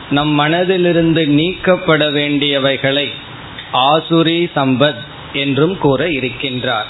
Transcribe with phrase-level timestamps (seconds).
[0.10, 3.08] நம் மனதிலிருந்து நீக்கப்பட வேண்டியவைகளை
[3.74, 5.02] ஆசுரி சம்பத்
[5.34, 6.90] என்றும் கூற இருக்கின்றார்.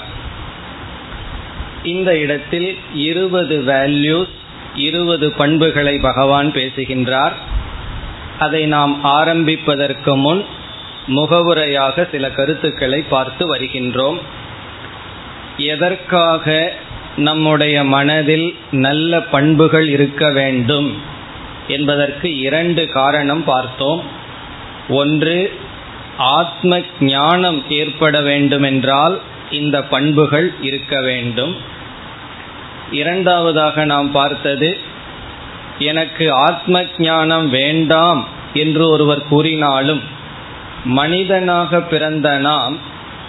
[1.82, 4.34] இந்த இடத்தில் இருபது வேல்யூஸ்
[4.74, 7.49] இருபது பண்புகளை பகவான் பேசுகின்றார்.
[8.40, 10.42] அதை நாம் ஆரம்பிப்பதற்கு முன்
[11.06, 14.18] முகவுரையாக சில கருத்துக்களை பார்த்து வருகின்றோம்.
[15.56, 16.72] எதற்காக
[17.16, 20.90] நம்முடைய மனதில் நல்ல பண்புகள் இருக்க வேண்டும்
[21.68, 24.02] என்பதற்கு இரண்டு காரணம் பார்த்தோம்.
[24.88, 25.38] ஒன்று
[26.18, 29.16] ஆத்ம ஞானம் ஏற்பட வேண்டுமென்றால்
[29.50, 31.54] இந்த பண்புகள் இருக்க வேண்டும்.
[32.92, 34.70] இரண்டாவதாக நாம் பார்த்தது
[35.80, 40.00] எனக்கு ஆத்ம ஞானம் வேண்டாம் என்று ஒருவர் கூறினாலும்
[40.84, 42.76] மனிதனாக பிறந்த நாம்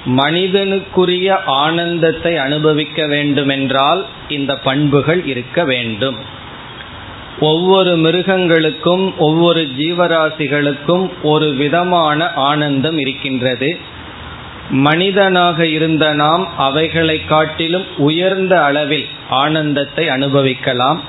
[0.06, 6.18] மனிதனுக்குரிய ஆனந்தத்தை அனுபவிக்க வேண்டுமென்றால் இந்த பண்புகள் இருக்க வேண்டும்.
[7.40, 13.78] ஒவ்வொரு மிருகங்களுக்கும் ஒவ்வொரு ஜீவராசிகளுக்கும் ஒரு விதமான ஆனந்தம் இருக்கின்றது.
[14.70, 21.02] மனிதனாக இருந்த நாம் அவைகளை காட்டிலும் உயர்ந்த அளவில் ஆனந்தத்தை அனுபவிக்கலாம்.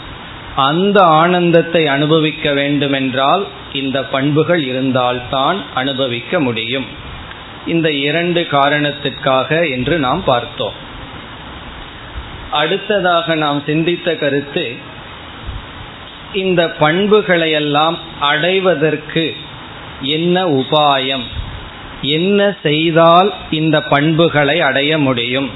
[0.56, 6.86] அந்த ஆனந்தத்தை அனுபவிக்க வேண்டுமென்றால் இந்த பண்புகள் இருந்தால்தான் அனுபவிக்க முடியும்.
[7.66, 10.72] இந்த இரண்டு காரணத்திற்காக என்று நாம் பார்த்தோம்.
[12.50, 14.76] அடுத்ததாக நாம் சிந்தித்த கருத்து
[16.32, 19.36] இந்த பண்புகளையெல்லாம் அடைவதற்கு
[20.00, 21.22] என்ன உபாயம்?
[22.02, 25.50] என்ன செய்தால் இந்த பண்புகளை அடைய முடியும்?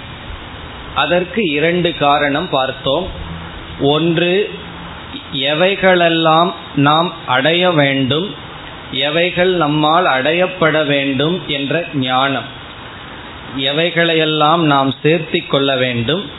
[0.94, 3.10] அதற்கு இரண்டு காரணம் பார்த்தோம்.
[3.80, 4.50] ஒன்று
[5.32, 8.34] எவைகளெல்லாம் நாம் அடைய வேண்டும்
[8.90, 12.44] எவைகள் நம்மால் அடையப்பட வேண்டும் என்ற ஞானம்.
[13.56, 16.30] எவைகளையெல்லாம் நாம் சேர்த்தி கொள்ள வேண்டும்.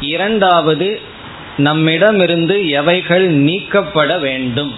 [0.00, 1.00] இரண்டாவது
[1.56, 4.74] நம்மிடமிருந்து எவைகள் நீக்கப்பட வேண்டும்.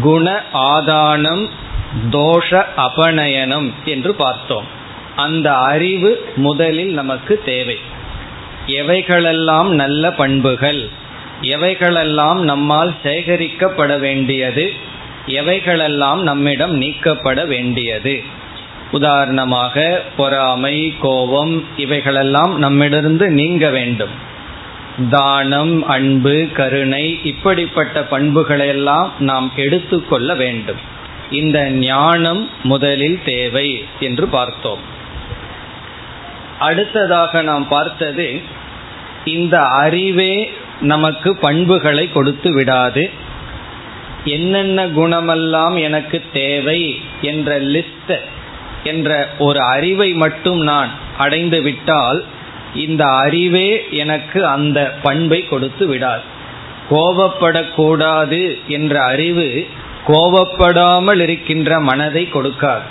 [0.00, 1.48] குண ஆதானம்
[2.10, 4.64] தோஷ அபநயனம் என்று பார்த்தோம்.
[5.16, 7.78] அந்த அறிவு முதலில் நமக்கு தேவை.
[8.66, 10.88] எவைகளெல்லாம் நல்ல பண்புகள்
[11.42, 14.72] எவைகளெல்லாம் நம்மால் சேகரிக்கப்பட வேண்டியது
[15.26, 18.22] எவைகளெல்லாம் நம்மிடம் நீக்கப்பட வேண்டியது?
[18.90, 24.28] உதாரணமாக பொறாமை கோபம் இவைகளெல்லாம் நம்மிடந்து நீங்க வேண்டும்.
[25.10, 30.78] தானம் அன்பு கருணை இப்படிப்பட்ட பண்புகளையெல்லாம் நாம் எடுத்துக்கொள்ள வேண்டும்.
[31.30, 34.78] இந்த ஞானம் முதலில் தேவை என்று பார்த்தோம்.
[36.58, 38.40] அடுத்ததாக நாம் பார்த்தது
[39.24, 43.10] இந்த அறிவே நமக்கு பண்புகளை கொடுத்து விடாது.
[44.24, 48.20] என்னென்ன குணமெல்லாம் எனக்கு தேவை என்ற லிஸ்ட்
[48.84, 52.24] என்ற ஒரு அறிவை மட்டும் நான் அடைந்து விட்டால்
[52.74, 56.22] இந்த அறிவே எனக்கு அந்த பண்பை கொடுத்து விடாது.
[56.90, 59.66] கோபப்படக்கூடாது என்ற அறிவு
[60.06, 62.88] கோபப்படாமல் இருக்கின்ற மனதை கொடுக்காது.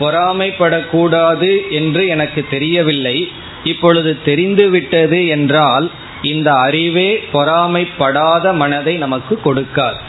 [0.00, 3.30] பொறாமைப்படக்கூடாது என்று எனக்கு தெரியவில்லை.
[3.64, 5.90] இப்பொழுது தெரிந்துவிட்டது என்றால்
[6.22, 10.00] இந்த அறிவே பொறாமைப்படாத மனதை நமக்கு கொடுக்காது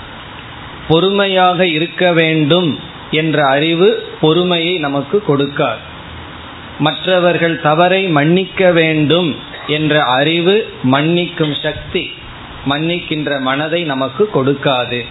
[0.88, 2.80] பொறுமையாக இருக்க வேண்டும்
[3.12, 5.90] என்ற அறிவு பொறுமையை நமக்கு கொடுக்காது
[6.80, 9.36] மற்றவர்கள் தவறை மன்னிக்க வேண்டும்
[9.68, 12.12] என்ற அறிவு மன்னிக்கும் சக்தி
[12.66, 15.06] மன்னிக்கின்ற மனதை நமக்கு கொடுக்காது.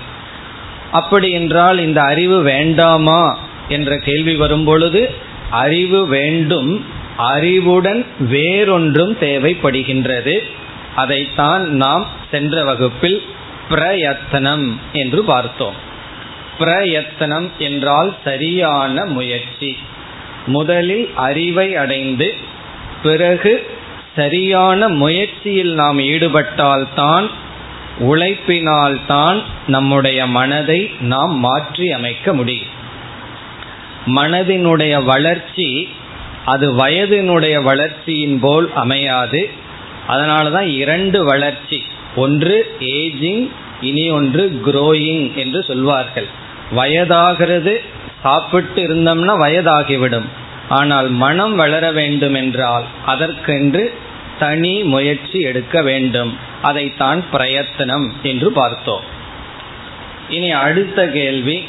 [0.91, 3.39] அப்படி என்றால் இந்த அறிவு வேண்டாமா
[3.69, 5.11] என்ற கேள்வி வரும்பொழுது
[5.51, 6.85] அறிவு வேண்டும்
[7.17, 10.39] அறிவுடன் வேறொன்றும் தேவைப்படுகின்றது.
[11.03, 13.21] அதைத்தான் நாம் சென்ற வகுப்பில்
[13.69, 15.79] பிரயத்தனம் என்று பார்த்தோம்.
[16.59, 19.71] பிரயத்தனம் என்றால் சரியான முயற்சி.
[20.47, 22.29] முதலில் அறிவை அடைந்து
[23.03, 23.53] பிறகு
[24.17, 27.27] சரியான முயற்சியில் நாம் ஈடுபட்டால்தான்
[28.01, 32.75] உழைப்பினால்தான் நம்முடைய மனதை நாம் மாற்றி அமைக்க முடியும்.
[34.17, 35.89] மனதினுடைய வளர்ச்சி
[36.45, 39.43] அது வயதினுடைய வளர்ச்சியின் போல் அமையாது.
[40.07, 41.83] அதனால தான் இரண்டு வளர்ச்சி.
[42.17, 43.49] ஒன்று ஏஜிங்
[43.81, 46.27] இனி ஒன்று குரோயிங் என்று சொல்வார்கள்.
[46.77, 47.81] வயதாகிறது
[48.23, 50.25] சாப்பிட்டு இருந்தோம்னா வயதாகிவிடும்.
[50.69, 53.95] ஆனால் மனம் வளர வேண்டும் என்றால் அதற்கென்று
[54.39, 56.39] தனி முயற்சி எடுக்க வேண்டும்.
[56.63, 59.03] அதைத்தான் பிரயத்தனம் என்று பார்த்தோம்.
[60.29, 61.65] இனி அடுத்த கேள்வி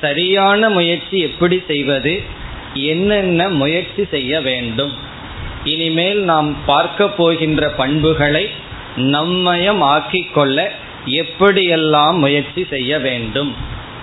[0.00, 2.22] சரியான முயற்சி எப்படி செய்வது?
[2.74, 4.92] என்னென்ன முயற்சி செய்ய வேண்டும்?
[5.64, 8.48] இனிமேல் நாம் பார்க்க போகின்ற பண்புகளை
[8.96, 10.68] நம்மயம் ஆக்கிக்கொள்ள
[11.06, 13.56] எப்படியெல்லாம் முயற்சி செய்ய வேண்டும்?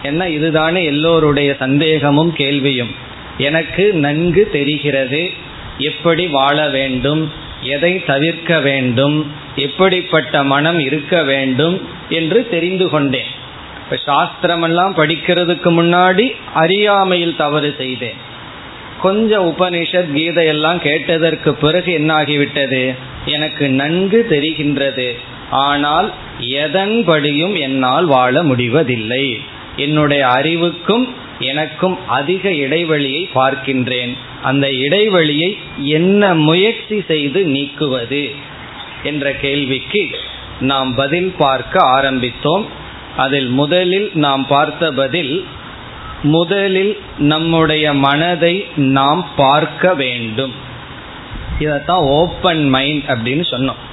[0.04, 2.96] என்ன இதுதானே எல்லோருடைய சந்தேகமும் கேள்வியும்.
[3.38, 5.32] எனக்கு நன்கு தெரிகிறது
[5.78, 7.32] எப்படி வாழ வேண்டும்
[7.62, 13.46] எதை தவிர்க்க வேண்டும் எப்படிப்பட்ட மனம் இருக்க வேண்டும் என்று தெரிந்து கொண்டேன்.
[13.80, 18.36] இப்போ சாஸ்திரமெல்லாம் படிக்கிறதுக்கு முன்னாடி அறியாமையில் தவறு செய்தேன்.
[19.02, 22.96] கொஞ்சம் உபனிஷத் கீதையெல்லாம் கேட்டதற்கு பிறகு என்னாகிவிட்டது?
[23.26, 25.16] எனக்கு நன்கு தெரிகின்றது.
[25.50, 29.40] ஆனால் எதன்படியும் என்னால் வாழ முடிவதில்லை.
[29.76, 34.14] என்னுடைய அறிவுக்கும் எனக்கும் அதிக இடைவெளியை பார்க்கின்றேன்.
[34.44, 38.36] அந்த இடைவெளியை என்ன முயற்சி செய்து நீக்குவது?
[39.04, 40.08] என்ற கேள்விக்கு
[40.60, 42.66] நாம் பதில் பார்க்க ஆரம்பித்தோம்.
[43.18, 45.46] அதில் முதலில் நாம் பார்த்த பதில்
[46.24, 50.54] முதலில் நம்முடைய மனதை நாம் பார்க்க வேண்டும்.
[51.60, 53.86] இதைத்தான் ஓப்பன் மைண்ட் அப்படின்னு சொன்னோம்.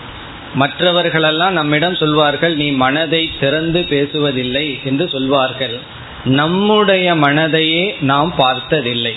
[0.54, 5.80] மற்றவர்களெல்லாம் நம்மிடம் சொல்வார்கள் நீ மனதை திறந்து பேசுவதில்லை என்று சொல்வார்கள்.
[6.24, 9.16] நம்முடைய மனதையே நாம் பார்த்ததில்லை.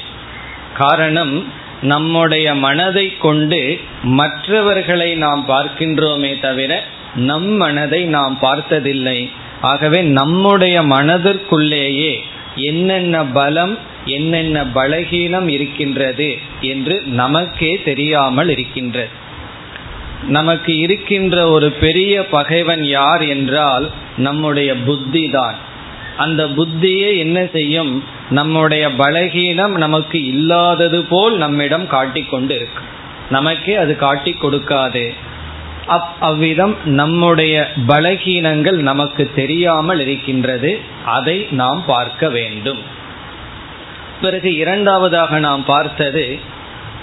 [0.74, 6.84] காரணம் நம்முடைய மனதை கொண்டு மற்றவர்களை நாம் பார்க்கின்றோமே தவிர
[7.16, 9.32] நம் மனதை நாம் பார்த்ததில்லை.
[9.62, 12.20] ஆகவே நம்முடைய மனதிற்குள்ளேயே
[12.58, 19.26] என்னென்ன பலம் என்னென்ன பலகீனம் இருக்கின்றது என்று நமக்கே தெரியாமல் இருக்கின்றது.
[20.28, 25.56] நமக்கு இருக்கின்ற ஒரு பெரிய பகைவன் யார் என்றால் நம்முடைய புத்தி தான்.
[26.18, 28.04] அந்த புத்தியே என்ன செய்யும்?
[28.30, 32.82] நம்முடைய பலகீனம் நமக்கு இல்லாதது போல் நம்மிடம் காட்டிக்கொண்டு இருக்கு.
[33.30, 35.14] நமக்கே அது காட்டி கொடுக்காது.
[35.88, 40.80] அப் அவ்விதம் நம்முடைய பலகீனங்கள் நமக்கு தெரியாமல் இருக்கின்றது.
[41.06, 42.80] அதை நாம் பார்க்க வேண்டும்.
[44.22, 46.40] பிறகு இரண்டாவதாக நாம் பார்த்தது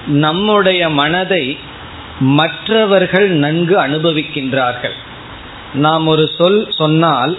[0.06, 1.58] நம்முடைய மனதை
[2.20, 4.96] மற்றவர்கள் நன்கு அனுபவிக்கின்றார்கள்.
[5.75, 7.38] நாம் ஒரு சொல் சொன்னால்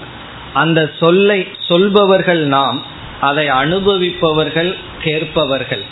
[0.54, 2.82] அந்த சொல்லை சொல்பவர்கள் நாம்
[3.22, 5.84] அதை அனுபவிப்பவர்கள் கேட்பவர்கள்.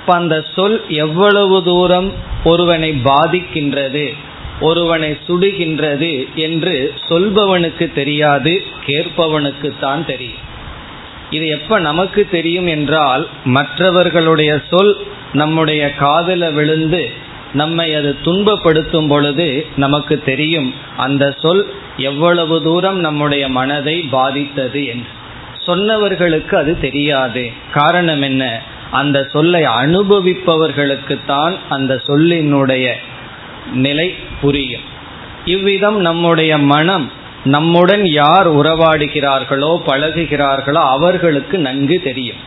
[0.00, 2.12] இப்போ அந்த சொல் எவ்வளவு தூரம்
[2.44, 4.14] ஒருவனை பாதிக்கின்றது?
[4.60, 10.46] ஒருவனை சுடுகின்றது என்று சொல்பவனுக்கு தெரியாது கேட்பவனுக்கு தான் தெரியும்.
[11.30, 14.96] இது எப்ப நமக்கு தெரியும் என்றால் மற்றவர்களுடைய சொல்
[15.32, 17.10] நம்முடைய காதல விழுந்து
[17.52, 25.16] நம்மை அது துன்பப்படுத்தும் பொழுது நமக்கு தெரியும் அந்த சொல் எவ்வளவு தூரம் நம்முடைய மனதை பாதித்தது என்று.
[25.66, 27.50] சொன்னவர்களுக்கு அது தெரியாது.
[27.72, 28.62] காரணம் என்ன?
[28.90, 32.92] அந்த சொல்லை அனுபவிப்பவர்களுக்குத்தான் அந்த சொல்லினுடைய
[33.72, 34.86] நிலை புரியும்.
[35.44, 37.12] இவ்விதம் நம்முடைய மனம்
[37.44, 42.40] நம்முடன் யார் உறவாடுகிறார்களோ பழகுகிறார்களோ அவர்களுக்கு நன்கு தெரியும்.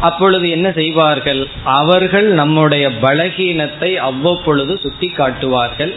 [0.00, 1.48] அப்பொழுது என்ன செய்வார்கள்?
[1.64, 5.94] அவர்கள் நம்முடைய பலகீனத்தை அவ்வப்பொழுது சுட்டி காட்டுவார்கள்.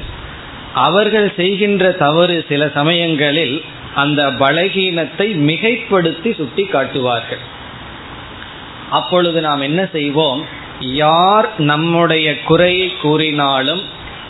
[0.73, 3.63] அவர்கள் செய்கின்ற தவறு சில சமயங்களில்
[3.95, 7.41] அந்த பலகீனத்தை மிகைப்படுத்தி சுட்டி காட்டுவார்கள்.
[8.89, 10.45] அப்பொழுது நாம் என்ன செய்வோம்?
[10.79, 13.81] யார் நம்முடைய குறையை கூறினாலும்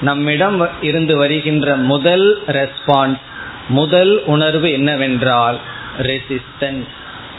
[0.02, 3.22] நம்மிடம் இருந்து வருகின்ற முதல் ரெஸ்பான்ஸ்
[3.70, 5.58] முதல் உணர்வு என்னவென்றால்
[6.02, 6.90] ரெசிஸ்டன்ஸ்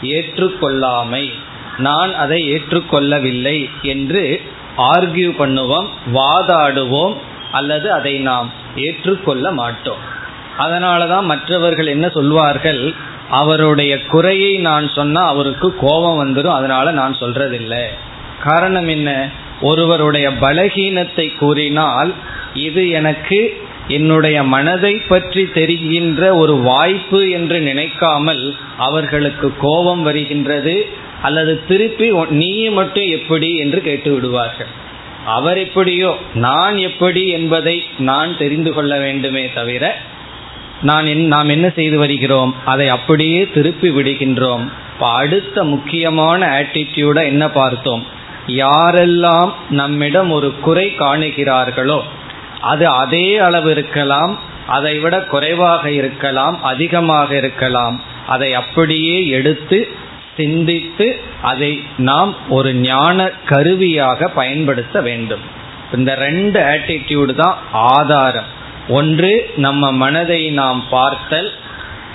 [0.01, 1.25] ஏற்றுக்கொள்ளாமை.
[1.77, 4.41] நான் அதை ஏற்றுக்கொள்ளவில்லை என்று
[4.77, 7.15] ஆர்கியூ பண்ணுவோம் வாதாடுவோம்
[7.51, 10.01] அல்லது அதை நாம் ஏற்றுக்கொள்ள மாட்டோம்.
[10.57, 12.93] அதனால தான் மற்றவர்கள் என்ன சொல்வார்கள்?
[13.29, 17.83] அவருடைய குறையை நான் சொன்னால் அவருக்கு கோபம் வந்துடும் அதனால நான் சொல்றதில்லை.
[18.43, 19.29] காரணம் என்ன?
[19.69, 22.11] ஒருவருடைய பலகீனத்தை கூறினால்
[22.67, 23.39] இது எனக்கு
[23.97, 28.43] என்னுடைய மனதை பற்றி தெரிகின்ற ஒரு வாய்ப்பு என்று நினைக்காமல்
[28.87, 30.75] அவர்களுக்கு கோபம் வருகின்றது
[31.27, 32.07] அல்லது திருப்பி
[32.41, 34.71] நீ மட்டும் எப்படி என்று கேட்டு விடுவார்கள்.
[35.35, 36.09] அவர் எப்படியோ
[36.45, 37.75] நான் எப்படி என்பதை
[38.09, 39.83] நான் தெரிந்து கொள்ள வேண்டுமே தவிர
[40.89, 44.65] நான் நாம் என்ன செய்து வருகிறோம் அதை அப்படியே திருப்பி விடுகின்றோம்.
[44.93, 48.03] இப்போ அடுத்த முக்கியமான ஆட்டிடியூட என்ன பார்த்தோம்?
[48.47, 52.01] யாரெல்லாம் நம்மிடம் ஒரு குறை காணுகிறார்களோ
[52.61, 58.01] அது அதே அளவு இருக்கலாம் அதை விட குறைவாக இருக்கலாம் அதிகமாக இருக்கலாம்.
[58.27, 59.87] அதை அப்படியே எடுத்து
[60.37, 65.39] சிந்தித்து அதை நாம் ஒரு ஞான கருவியாக பயன்படுத்த வேண்டும்.
[65.93, 68.45] இந்த ரெண்டு ஆட்டிடியூடு தான் ஆதாரம்.
[68.87, 71.51] ஒன்று நம்ம மனதை நாம் பார்த்தல்.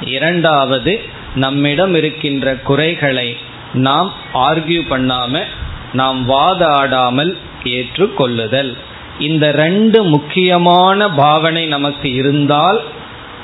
[0.01, 1.01] இரண்டாவது
[1.35, 3.37] நம்மிடம் இருக்கின்ற குறைகளை
[3.73, 5.45] நாம் ஆர்கியூ பண்ணாம
[5.93, 8.77] நாம் வாதாடாமல் ஏற்றுக்கொள்ளுதல்.
[9.19, 12.83] இந்த ரெண்டு முக்கியமான பாவனை நமக்கு இருந்தால்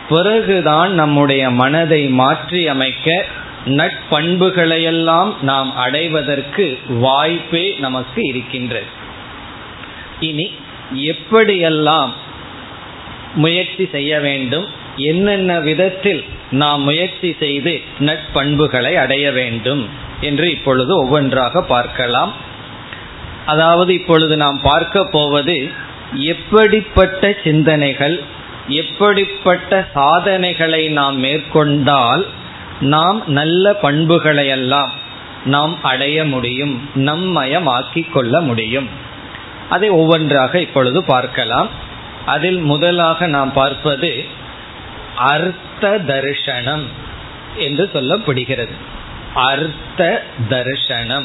[0.08, 3.26] பிறகுதான் நம்முடைய மனதை மாற்றி அமைக்க
[3.66, 8.86] நட்பண்புகளையெல்லாம் நாம் அடைவதற்கு வாய்ப்பே நமக்கு இருக்கின்றது.
[10.20, 10.50] இனி
[10.94, 12.10] எப்படியெல்லாம்
[13.34, 14.66] முயற்சி செய்ய வேண்டும்?
[14.96, 19.88] என்னென்ன விதத்தில் நாம் முயற்சி செய்து நட்பண்புகளை அடைய வேண்டும்?
[20.24, 22.32] என்று இப்பொழுது ஒவ்வொன்றாக பார்க்கலாம்.
[23.46, 25.56] அதாவது இப்பொழுது நாம் பார்க்க போவது
[26.32, 28.16] எப்படிப்பட்ட சிந்தனைகள்
[28.68, 32.22] எப்படிப்பட்ட சாதனைகளை நாம் மேற்கொண்டால்
[32.92, 34.92] நாம் நல்ல பண்புகளையெல்லாம்
[35.44, 38.88] நாம் அடைய முடியும் நம்மயமாக்கிக் கொள்ள முடியும்.
[39.70, 41.68] அதை ஒவ்வொன்றாக இப்பொழுது பார்க்கலாம்.
[42.26, 44.12] அதில் முதலாக நாம் பார்ப்பது
[45.30, 46.84] அர்த்த தரிசனம்
[47.56, 48.74] என்று சொல்லப்படுகிறது.
[49.34, 51.24] அர்த்த தர்ஷனம்.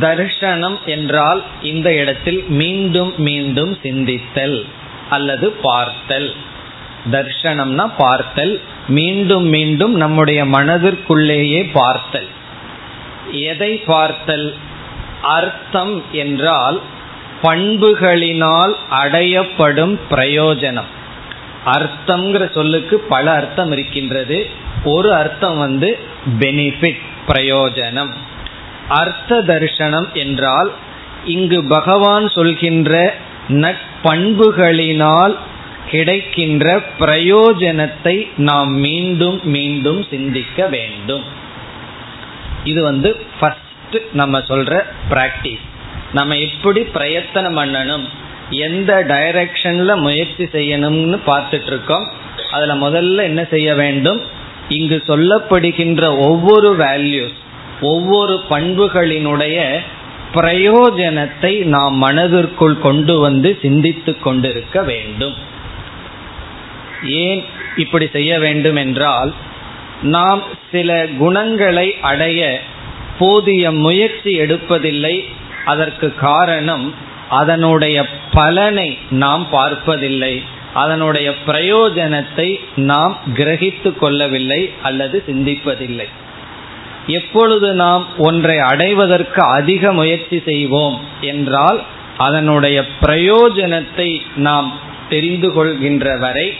[0.00, 4.64] தர்ஷனம் என்றால் இந்த இடத்தில் மீண்டும் மீண்டும் சிந்தித்தல்
[5.10, 6.34] அல்லது பார்த்தல்.
[7.10, 12.26] தர்ஷனம்னா பார்த்தல் மீண்டும் மீண்டும் நம்முடைய மனதிற்குள்ளேயே பார்த்தல்.
[13.30, 14.54] எதை பார்த்தல்?
[15.22, 16.80] அர்த்தம் என்றால்
[17.42, 20.90] பண்புகளினால் அடையப்படும் பிரயோஜனம்.
[21.74, 24.38] அர்த்தம்ங்கிற சொல்லுக்கு பல அர்த்தம் இருக்கின்றது.
[24.94, 25.88] ஒரு அர்த்தம் வந்து
[26.38, 28.12] பெனிஃபிட் பிரயோஜனம்.
[28.88, 30.70] அர்த்த தரிசனம் என்றால்
[31.34, 33.14] இங்கு பகவான் சொல்கின்ற
[33.64, 35.34] நட்பண்புகளினால்
[35.90, 36.66] கிடைக்கின்ற
[36.98, 38.14] பிரயோஜனத்தை
[38.48, 41.24] நாம் மீண்டும் மீண்டும் சிந்திக்க வேண்டும்.
[42.64, 45.64] இது வந்து ஃபர்ஸ்ட் நம்ம சொல்ற பிராக்டிஸ்
[46.12, 48.06] நம்ம எப்படி பிரயத்தனம் பண்ணணும்?
[48.50, 52.08] எந்த டைரக்ஷன்ல முயற்சி செய்யணும்னு பார்த்துட்டு இருக்கோம்
[52.50, 54.20] அதுல முதல்ல என்ன செய்ய வேண்டும்?
[54.68, 57.36] இங்கு சொல்லப்படுகின்ற ஒவ்வொரு வேல்யூஸ்
[57.80, 59.78] ஒவ்வொரு பண்புகளினுடைய
[60.34, 65.34] பிரயோஜனத்தை நாம் மனதிற்குள் கொண்டு வந்து சிந்தித்து கொண்டிருக்க வேண்டும்.
[67.02, 67.44] ஏன்
[67.76, 69.34] இப்படி செய்ய வேண்டும் என்றால்
[70.02, 72.60] நாம் சில குணங்களை அடைய
[73.18, 75.24] போதிய முயற்சி எடுப்பதில்லை.
[75.64, 76.94] அதற்கு காரணம்
[77.28, 80.42] அதனுடைய பலனை நாம் பார்ப்பதில்லை.
[80.74, 86.08] அதனுடைய பிரயோஜனத்தை நாம் கிரகித்து கொள்ளவில்லை அல்லது சிந்திப்பதில்லை.
[87.06, 91.82] எப்பொழுது நாம் ஒன்றை அடைவதற்கு அதிக முயற்சி செய்வோம் என்றால்
[92.16, 94.72] அதனுடைய பிரயோஜனத்தை நாம்
[95.08, 96.54] தெரிந்து கொள்கின்ற வரை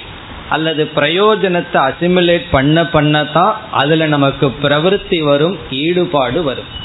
[0.48, 6.84] அல்லது பிரயோஜனத்தை அசிமுலேட் பண்ண பண்ண தான் அதில் நமக்கு பிரவருத்தி வரும் ஈடுபாடு வரும்.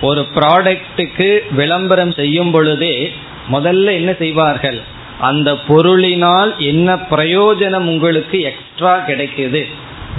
[0.00, 3.12] ஒரு ப்ராடக்ட்டுக்கு விளம்பரம் செய்யும் பொழுதே
[3.52, 4.82] முதல்ல என்ன செய்வார்கள்?
[5.20, 9.66] அந்த பொருளினால் என்ன பிரயோஜனம் உங்களுக்கு எக்ஸ்ட்ரா கிடைக்குது?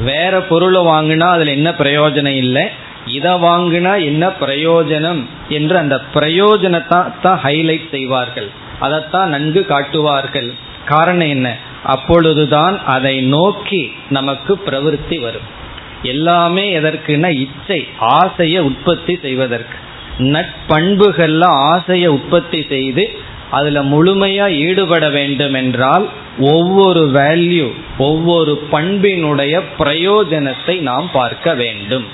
[0.03, 2.67] வேற பொருளை வாங்கினா அதில் என்ன பிரயோஜனம் இல்லை?
[3.05, 5.25] இதை வாங்கினா என்ன பிரயோஜனம்?
[5.49, 8.49] என்று அந்த பிரயோஜனத்தை தான் ஹைலைட் செய்வார்கள்.
[8.79, 10.53] அதைத்தான் நன்கு காட்டுவார்கள்.
[10.85, 11.55] காரணம் என்ன?
[11.83, 15.65] அப்பொழுதுதான் அதை நோக்கி நமக்கு பிரவருத்தி வரும்.
[16.03, 19.77] எல்லாமே எதற்குன்னா இச்சை ஆசையை உற்பத்தி செய்வதற்கு.
[20.19, 23.19] நட்பண்புகள்ல ஆசையை உற்பத்தி செய்து
[23.51, 32.05] அதுல முழுமையா ஈடுபட வேண்டும் என்றால் ஒவ்வொரு வேல்யூ ஒவ்வொரு பண்பினுடைய பிரயோஜனத்தை நாம் பார்க்க வேண்டும்.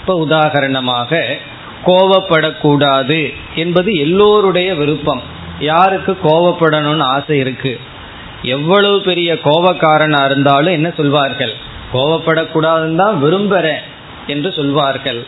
[0.00, 1.36] இப்ப உதாரணமாக
[1.86, 5.22] கோவப்படக்கூடாது என்பது எல்லோருடைய விருப்பம்.
[5.60, 7.80] யாருக்கு கோவப்படணும்னு ஆசை இருக்கு?
[8.42, 11.63] எவ்வளவு பெரிய கோபக்காரனா இருந்தாலும் என்ன சொல்வார்கள்?
[11.94, 13.82] கோவப்படக்கூடாதுன்னு தான் விரும்புகிறேன்
[14.34, 15.20] என்று சொல்வார்கள்.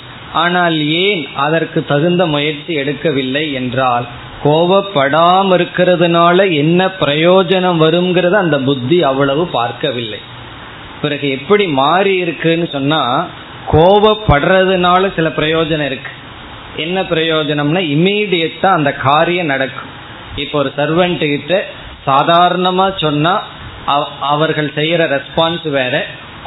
[0.43, 4.07] ஆனால் ஏன் அதற்கு தகுந்த முயற்சி எடுக்கவில்லை என்றால்
[4.45, 10.21] கோவப்படாமல் இருக்கிறதுனால என்ன பிரயோஜனம் வருங்கிறத அந்த புத்தி அவ்வளவு பார்க்கவில்லை.
[11.03, 13.01] பிறகு எப்படி மாறி இருக்குன்னு சொன்னா
[13.73, 16.13] கோவப்படுறதுனால சில பிரயோஜனம் இருக்கு.
[16.85, 19.93] என்ன பிரயோஜனம்னா இமீடியட்டா அந்த காரியம் நடக்கும்.
[20.43, 21.55] இப்போ ஒரு சர்வெண்ட் கிட்ட
[22.09, 23.35] சாதாரணமா சொன்னா
[24.35, 25.95] அவர்கள் செய்யற ரெஸ்பான்ஸ் வேற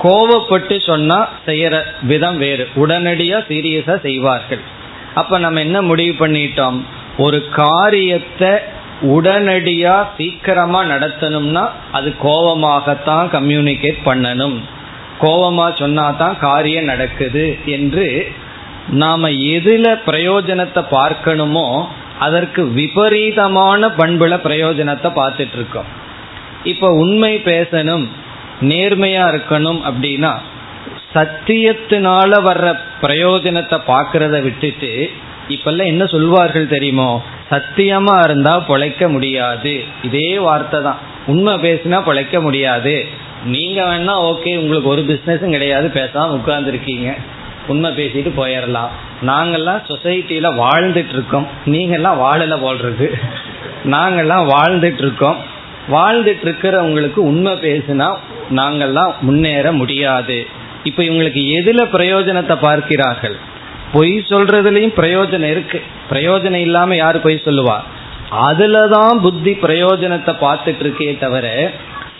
[0.03, 2.65] கோவப்பட்டு சொன்னா செய்யற விதம் வேறு.
[2.75, 4.63] உடனடியா சீரியஸா செய்வார்கள்.
[5.13, 6.77] அப்ப நம்ம என்ன முடிவு பண்ணிட்டோம்?
[7.18, 8.51] ஒரு காரியத்தை
[9.15, 14.58] உடனடியா சீக்கிரமா நடத்தணும்னா அது கோபமாகத்தான் கம்யூனிகேட் பண்ணணும்.
[15.22, 18.32] கோபமா சொன்னா தான் காரியம் நடக்குது என்று
[19.03, 21.68] நாம எதுல பிரயோஜனத்தை பார்க்கணுமோ
[22.20, 25.89] அதற்கு விபரீதமான பண்புல பிரயோஜனத்தை பார்த்துட்டு இருக்கோம்.
[26.63, 28.06] இப்ப உண்மை பேசணும்.
[28.61, 30.33] நேர்மையா இருக்கணும் அப்படின்னா
[31.13, 35.09] சத்தியத்தினால வர்ற பிரயோஜனத்தை பார்க்கறத விட்டுட்டு
[35.47, 37.23] இப்பெல்லாம் என்ன சொல்வார்கள் தெரியுமோ?
[37.51, 39.83] சத்தியமா இருந்தா பொழைக்க முடியாது.
[40.03, 40.97] இதே வார்த்தை தான்.
[41.27, 43.05] உண்மை பேசினா பொழைக்க முடியாது.
[43.45, 47.17] நீங்க வேணா ஓகே உங்களுக்கு ஒரு பிசினஸும் கிடையாது பேசாம உட்கார்ந்துருக்கீங்க.
[47.67, 48.87] உண்மை பேசிட்டு போயிடலாம்
[49.21, 53.11] நாங்கெல்லாம் சொசைட்டியில வாழ்ந்துட்டு இருக்கோம் நீங்கெல்லாம் வாழல போல்றது
[53.85, 55.37] நாங்கெல்லாம் வாழ்ந்துட்டு இருக்கோம்
[55.89, 58.15] வாழ்ந்துட்டு இருக்கிறவங்களுக்கு உண்மை பேசினா
[58.56, 60.48] நாங்கெல்லாம் முன்னேற முடியாது.
[60.84, 63.36] இப்ப இவங்களுக்கு எதுல பிரயோஜனத்தை பார்க்கிறார்கள்?
[63.94, 65.84] பொய் சொல்றதுலயும் பிரயோஜனம் இருக்கு.
[66.12, 67.77] பிரயோஜனம் இல்லாம யாரு பொய் சொல்லுவா?
[68.32, 71.72] அதுலதான் புத்தி பிரயோஜனத்தை பார்த்துட்டு இருக்கே தவிர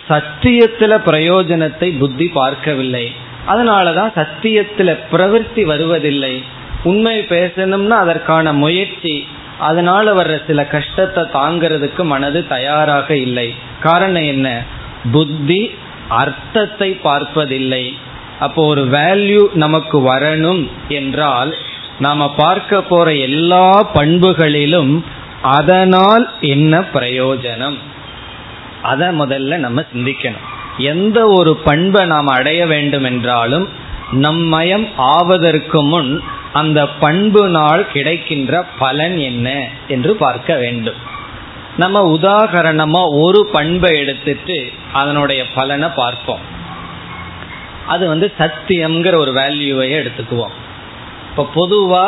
[0.08, 3.12] சத்தியத்துல பிரயோஜனத்தை புத்தி பார்க்கவில்லை.
[3.48, 6.44] அதனாலதான் சத்தியத்துல பிரவர்த்தி வருவதில்லை.
[6.82, 9.26] உண்மை பேசணும்னா அதற்கான முயற்சி.
[9.58, 13.54] அதனால வர்ற சில கஷ்டத்தை தாங்கிறதுக்கு மனது தயாராக இல்லை.
[13.80, 14.62] காரணம் என்ன?
[15.12, 15.70] புத்தி
[16.18, 17.84] அர்த்தத்தை பார்ப்பதில்லை.
[18.40, 21.56] அப்போ ஒரு வேல்யூ நமக்கு வரணும் என்றால்
[21.98, 24.92] நாம பார்க்க போற எல்லா பண்புகளிலும்
[25.42, 27.76] அதனால் என்ன பிரயோஜனம்?
[28.82, 30.46] அதை முதல்ல நம்ம சிந்திக்கணும்.
[30.78, 33.68] எந்த ஒரு பண்பை நாம் அடைய வேண்டும் என்றாலும்
[34.22, 36.12] நம்மயம் ஆவதற்கு முன்
[36.52, 39.48] அந்த பண்பு நாள் கிடைக்கின்ற பலன் என்ன
[39.88, 41.00] என்று பார்க்க வேண்டும்.
[41.82, 44.56] நம்ம உதாகரணமா ஒரு பண்பை எடுத்துட்டு
[45.00, 46.42] அதனுடைய பலனை பார்ப்போம்.
[47.86, 50.56] அது வந்து சத்தியம்ங்கிற ஒரு வேல்யூவை எடுத்துக்குவோம்.
[51.30, 52.04] இப்போ பொதுவா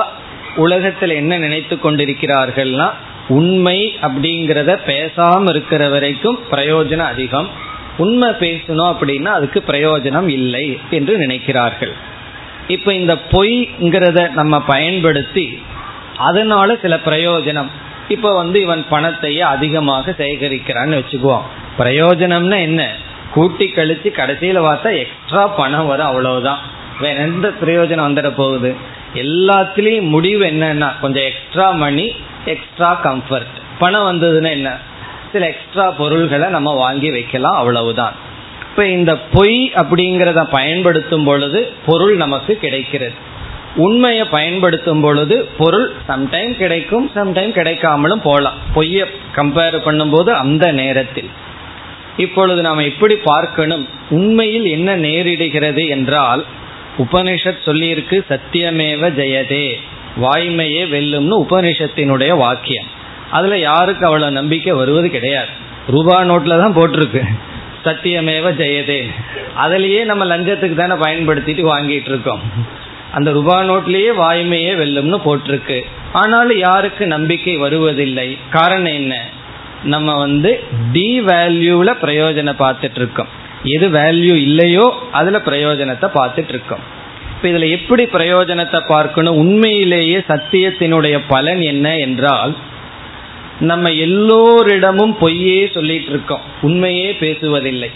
[0.56, 2.86] உலகத்தில் என்ன நினைத்து கொண்டிருக்கிறார்கள்னா
[3.28, 7.48] உண்மை அப்படிங்கிறத பேசாம இருக்கிற வரைக்கும் பிரயோஜனம் அதிகம்.
[8.04, 11.94] உண்மை பேசணும் அப்படின்னா அதுக்கு பிரயோஜனம் இல்லை என்று நினைக்கிறார்கள்.
[12.68, 15.46] இப்ப இந்த பொய்ங்கிறத நம்ம பயன்படுத்தி
[16.28, 17.70] அதனால சில பிரயோஜனம்.
[18.08, 21.42] இப்ப வந்து இவன் பணத்தையே அதிகமாக சேகரிக்கிறான்னு வச்சுக்குவோம்.
[21.78, 22.90] பிரயோஜனம்னா என்ன?
[23.30, 26.58] கூட்டி கழிச்சு கடைசியில பார்த்தா எக்ஸ்ட்ரா பணம் வரும் அவ்வளவுதான்.
[27.00, 28.74] வேற எந்த பிரயோஜனம் வந்துட போகுது?
[29.14, 32.12] எல்லாத்துலயும் முடிவு என்னன்னா கொஞ்சம் எக்ஸ்ட்ரா மணி
[32.44, 34.76] எக்ஸ்ட்ரா கம்ஃபர்ட் பணம் வந்ததுன்னா என்ன?
[35.32, 38.12] சில எக்ஸ்ட்ரா பொருள்களை நம்ம வாங்கி வைக்கலாம் அவ்வளவுதான்.
[38.70, 43.30] இப்ப இந்த பொய் அப்படிங்கிறத பயன்படுத்தும் பொழுது பொருள் நமக்கு கிடைக்கிறது.
[43.76, 48.54] உண்மையை பயன்படுத்தும் பொழுது பொருள் சம்டைம் கிடைக்கும் சம்டைம் கிடைக்காமலும் போகலாம்.
[48.74, 49.06] பொய்யை
[49.36, 51.30] கம்பேர் பண்ணும்போது அந்த நேரத்தில்.
[52.16, 53.88] இப்பொழுது நாம் எப்படி பார்க்கணும்?
[54.10, 56.44] உண்மையில் என்ன நேரிடுகிறது என்றால்
[56.98, 59.74] உபனிஷத் சொல்லியிருக்கு சத்தியமேவ ஜெயதே
[60.20, 62.86] வாய்மையே வெல்லும்னு உபனிஷத்தினுடைய வாக்கியம்.
[63.30, 65.48] அதுல யாருக்கு அவ்வளவு நம்பிக்கை வருவது கிடையாது.
[65.86, 67.22] ரூபா நோட்ல தான் போட்டிருக்கு.
[67.84, 69.10] சத்தியமேவ ஜெயதே.
[69.58, 72.40] அதுலயே நம்ம லஞ்சத்துக்கு தானே பயன்படுத்திட்டு வாங்கிட்டு இருக்கோம்.
[73.12, 75.78] அந்த ரூபா நோட்லயே வாய்மையே வெல்லும்னு போட்டிருக்கு.
[76.12, 78.38] ஆனாலும் யாருக்கு நம்பிக்கை வருவதில்லை?
[78.50, 79.14] காரணம் என்ன?
[79.84, 80.50] நம்ம வந்து
[80.92, 83.30] டி வேல்யூல பிரயோஜனம் பார்த்துட்டு இருக்கோம்
[83.64, 86.84] எது வேல்யூ இல்லையோ அதுல பிரயோஜனத்தை பார்த்துட்டு இருக்கோம்
[87.34, 89.36] இப்ப இதுல எப்படி பிரயோஜனத்தை பார்க்கணும்?
[89.36, 92.54] உண்மையிலேயே சத்தியத்தினுடைய பலன் என்ன என்றால்
[93.60, 97.90] நம்ம எல்லோரிடமும் பொய்யே சொல்லிட்டு இருக்கோம் உண்மையே பேசுவதில்லை.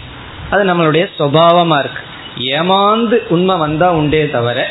[0.50, 2.02] அது நம்மளுடைய சுவாவமா இருக்கு.
[2.37, 4.68] ஏமாந்து உண்மை வந்தா உண்டே தவிர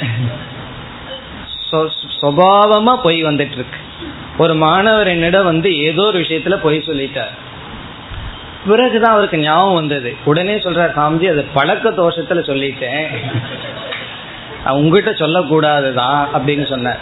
[2.22, 3.80] சுவாவமா பொய் வந்துட்டு இருக்கு
[4.38, 7.34] ஒரு மாணவர் என்னிடம் வந்து ஏதோ ஒரு விஷயத்துல பொய் சொல்லிட்டார்.
[8.68, 10.16] பிறகுதான் அவருக்கு ஞாபகம் வந்தது.
[10.26, 13.06] உடனே சொல்றார் சாமிஜி அது பழக்க தோஷத்துல சொல்லிட்டேன்.
[14.72, 17.02] உங்ககிட்ட சொல்லக்கூடாதுதான் அப்படின்னு சொன்னார்.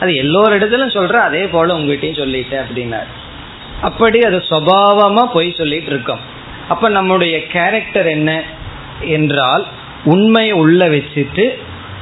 [0.00, 3.10] அது எல்லோரிடத்திலும் சொல்ற அதே போல உங்ககிட்டயும் சொல்லிட்டேன் அப்படின்னார்.
[3.80, 6.20] அப்படி அது சுவாவமா பொய் சொல்லிட்டு இருக்கோம்.
[6.68, 8.42] அப்ப நம்முடைய கேரக்டர் என்ன
[9.00, 9.66] என்றால்
[10.06, 11.44] உண்மையை உள்ள வச்சுட்டு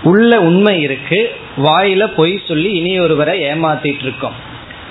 [0.03, 1.21] உள்ள உண்மை இருக்கு
[1.57, 4.37] வாயில பொய் சொல்லி இனி ஒருவரை ஏமாத்திட்டு இருக்கோம்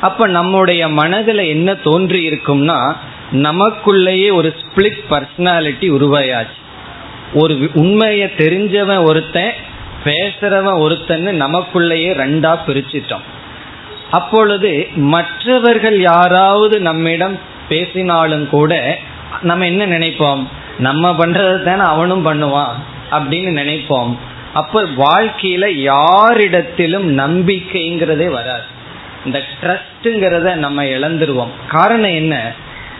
[0.01, 2.95] அப்ப நம்முடைய மனதுல என்ன தோன்றி இருக்கும்னா
[3.31, 6.59] நமக்குள்ளேயே ஒரு ஸ்பிளிட் பர்சனாலிட்டி உருவாயாச்சு.
[7.33, 9.51] ஒரு உண்மையை தெரிஞ்சவன் ஒருத்தன்
[10.03, 13.25] பேசுறவன் ஒருத்தன்னு நமக்குள்ளேயே ரெண்டா பிரிச்சிட்டோம்.
[14.11, 18.97] அப்பொழுது மற்றவர்கள் யாராவது நம்மிடம் பேசினாலும் கூட
[19.41, 20.43] நம்ம என்ன நினைப்போம்?
[20.79, 22.75] நம்ம பண்றது தானே அவனும் பண்ணுவான்.
[23.13, 24.17] அப்படின்னு நினைப்போம்.
[24.53, 28.63] அப்ப வாழ்க்கையில யாரிடத்திலும் நம்பிக்கைங்கிறதே வராது.
[29.25, 31.49] இந்த ட்ரஸ்ட்ங்கிறத நம்ம இழந்துருவோம்.
[31.67, 32.53] காரணம் என்ன?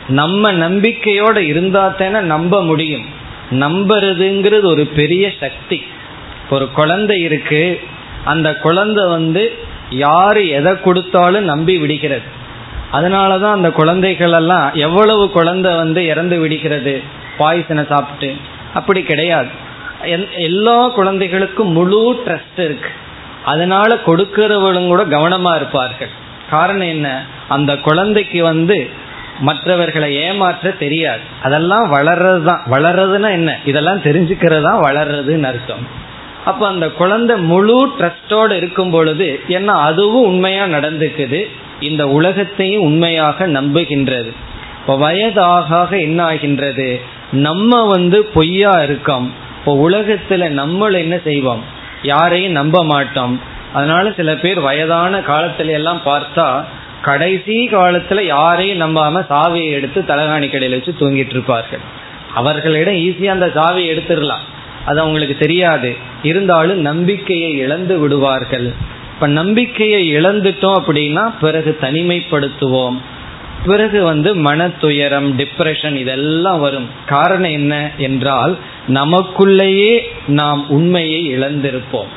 [0.08, 3.06] நம்ம நம்பிக்கையோட இருந்தா தானே நம்ப முடியும்.
[3.52, 5.84] நம்புறதுங்கிறது ஒரு பெரிய சக்தி.
[6.50, 7.82] ஒரு குழந்தை இருக்கு.
[8.26, 9.58] அந்த குழந்தை வந்து
[9.90, 12.42] யாரு எதை கொடுத்தாலும் நம்பி விடுகிறது.
[12.92, 17.02] அதனால தான் அந்த குழந்தைகள் எல்லாம் எவ்வளவு குழந்தை வந்து இறந்து விடுகிறது?
[17.40, 18.36] பாய்சனை சாப்பிட்டு.
[18.74, 19.63] அப்படி கிடையாது.
[20.38, 22.90] எல்லா குழந்தைகளுக்கும் முழு ட்ரஸ்ட் இருக்கு.
[23.46, 26.10] அதனால கொடுக்கிறவங்களும் கூட கவனமா இருப்பார்கள்.
[26.50, 27.26] காரணம் என்ன?
[27.48, 28.90] அந்த குழந்தைக்கு வந்து
[29.40, 31.20] மற்றவர்களை ஏமாற்ற தெரியாது.
[31.44, 33.60] அதெல்லாம் வளர்றது தான் வளர்றதுன்னா என்ன?
[33.66, 34.62] இதெல்லாம் தெரிஞ்சுக்கிறது?
[34.62, 35.88] தான் வளர்றதுன்னு அர்த்தம்.
[36.46, 39.74] அப்போ அந்த குழந்தை முழு ட்ரஸ்டோடு இருக்கும் பொழுது என்ன?
[39.74, 41.48] அதுவும் உண்மையாக நடந்துக்குது.
[41.80, 44.32] இந்த உலகத்தையும் உண்மையாக நம்புகின்றது.
[44.82, 47.02] இப்போ வயதாக என்ன ஆகின்றது?
[47.32, 49.34] நம்ம வந்து பொய்யா இருக்கோம்.
[49.66, 51.64] இப்போ உலகத்துல நம்மள என்ன செய்வோம்?
[52.04, 53.40] யாரையும் நம்ப மாட்டோம்.
[53.74, 56.64] அதனால சில பேர் வயதான காலத்துல எல்லாம் பார்த்தா
[57.02, 61.80] கடைசி காலத்துல யாரையும் நம்பாம சாவியை எடுத்து தலகாணி கடையில் வச்சு தூங்கிட்டு இருப்பார்கள்.
[62.34, 64.44] அவர்களிடம் ஈஸியா அந்த சாவியை எடுத்துடலாம்.
[64.86, 65.96] அது அவங்களுக்கு தெரியாது.
[66.24, 68.74] இருந்தாலும் நம்பிக்கையை இழந்து விடுவார்கள்.
[69.14, 72.98] இப்ப நம்பிக்கையை இழந்துட்டோம் அப்படின்னா பிறகு தனிமைப்படுத்துவோம்.
[73.66, 76.90] பிறகு வந்து மன துயரம் டிப்ரெஷன் இதெல்லாம் வரும்.
[77.06, 82.12] காரணம் என்ன என்றால் நமக்குள்ளேயே நாம் உண்மையை இழந்திருப்போம்.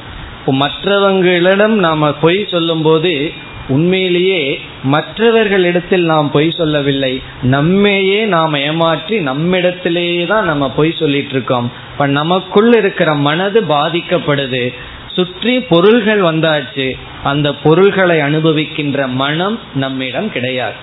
[0.47, 3.33] மற்றவங்களிடம் நாம் பொய் சொல்லும்போது
[3.69, 7.23] உண்மையிலேயே மற்றவர்களிடத்தில் நாம் பொய் சொல்லவில்லை.
[7.43, 14.75] நம்மையே நாம் ஏமாற்றி நம்மிடத்திலேயே தான் நம்ம பொய் சொல்லிட்டு இருக்கோம் இப்ப நமக்குள் இருக்கிற மனது பாதிக்கப்படுது.
[15.13, 16.99] சுற்றி பொருள்கள் வந்தாச்சு.
[17.23, 20.75] அந்த பொருள்களை அனுபவிக்கின்ற மனம் நம்மிடம் கிடையாது.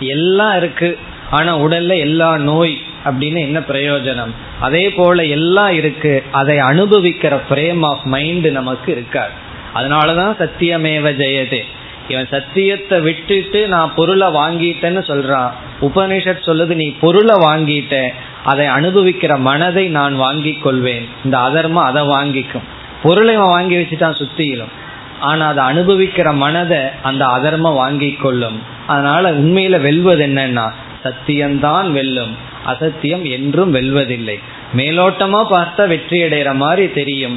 [0.00, 0.98] எல்லாம் இருக்கு.
[1.30, 4.30] ஆனா உடல்ல எல்லா நோய் அப்படின்னு என்ன பிரயோஜனம்?
[4.60, 6.22] அதே போல எல்லாம் இருக்கு.
[6.30, 9.30] அதை அனுபவிக்கிற ஃப்ரேம் ஆஃப் மைண்ட் நமக்கு இருக்காது.
[9.74, 11.60] அதனாலதான் சத்தியமேவ ஜெயதே.
[12.08, 15.50] இவன் சத்தியத்தை விட்டுட்டு நான் பொருளை வாங்கிட்டேன்னு சொல்றான்.
[15.80, 18.08] உபனிஷத் சொல்லுது நீ பொருளை வாங்கிட்ட.
[18.44, 21.08] அதை அனுபவிக்கிற மனதை நான் வாங்கி கொள்வேன்.
[21.24, 22.62] இந்த அதர்மம் அதை வாங்கிக்கும்.
[23.02, 24.72] பொருளை வாங்கி வச்சுட்டான் சுத்தியிலும்.
[25.20, 28.62] ஆனா அதை அனுபவிக்கிற மனதை அந்த அதர்மம் வாங்கி கொள்ளும்.
[28.86, 30.72] அதனால உண்மையில வெல்வது என்னன்னா
[31.04, 32.52] சத்தியம்தான் வெல்லும்.
[32.66, 34.36] அசத்தியம் என்றும் வெல்வதில்லை.
[34.76, 37.36] மேலோட்டமா பார்த்தா வெற்றி அடைகிற மாதிரி தெரியும்.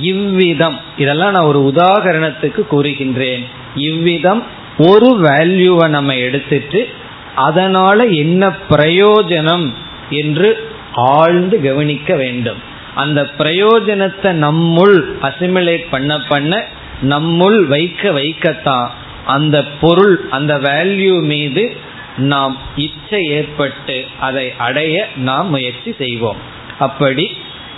[0.00, 3.44] இவ்விதம் இதெல்லாம் நான் ஒரு உதாகரணத்துக்கு கூறுகின்றேன்.
[3.88, 4.42] இவ்விதம்
[4.78, 6.80] ஒரு வேல்யூவை நம்ம எடுத்துட்டு
[7.34, 9.66] அதனால என்ன பிரயோஜனம்
[10.10, 10.48] என்று
[10.92, 12.60] ஆழ்ந்து கவனிக்க வேண்டும்.
[12.94, 16.52] அந்த பிரயோஜனத்தை நம்முள் அசிமிலேட் பண்ண பண்ண
[17.08, 18.88] நம்முள் வைக்க வைக்கத்தான்.
[19.26, 21.64] அந்த பொருள் அந்த வேல்யூ மீது
[22.32, 26.40] நாம் இச்சை ஏற்பட்டு அதை அடைய நாம் முயற்சி செய்வோம்.
[26.78, 27.26] அப்படி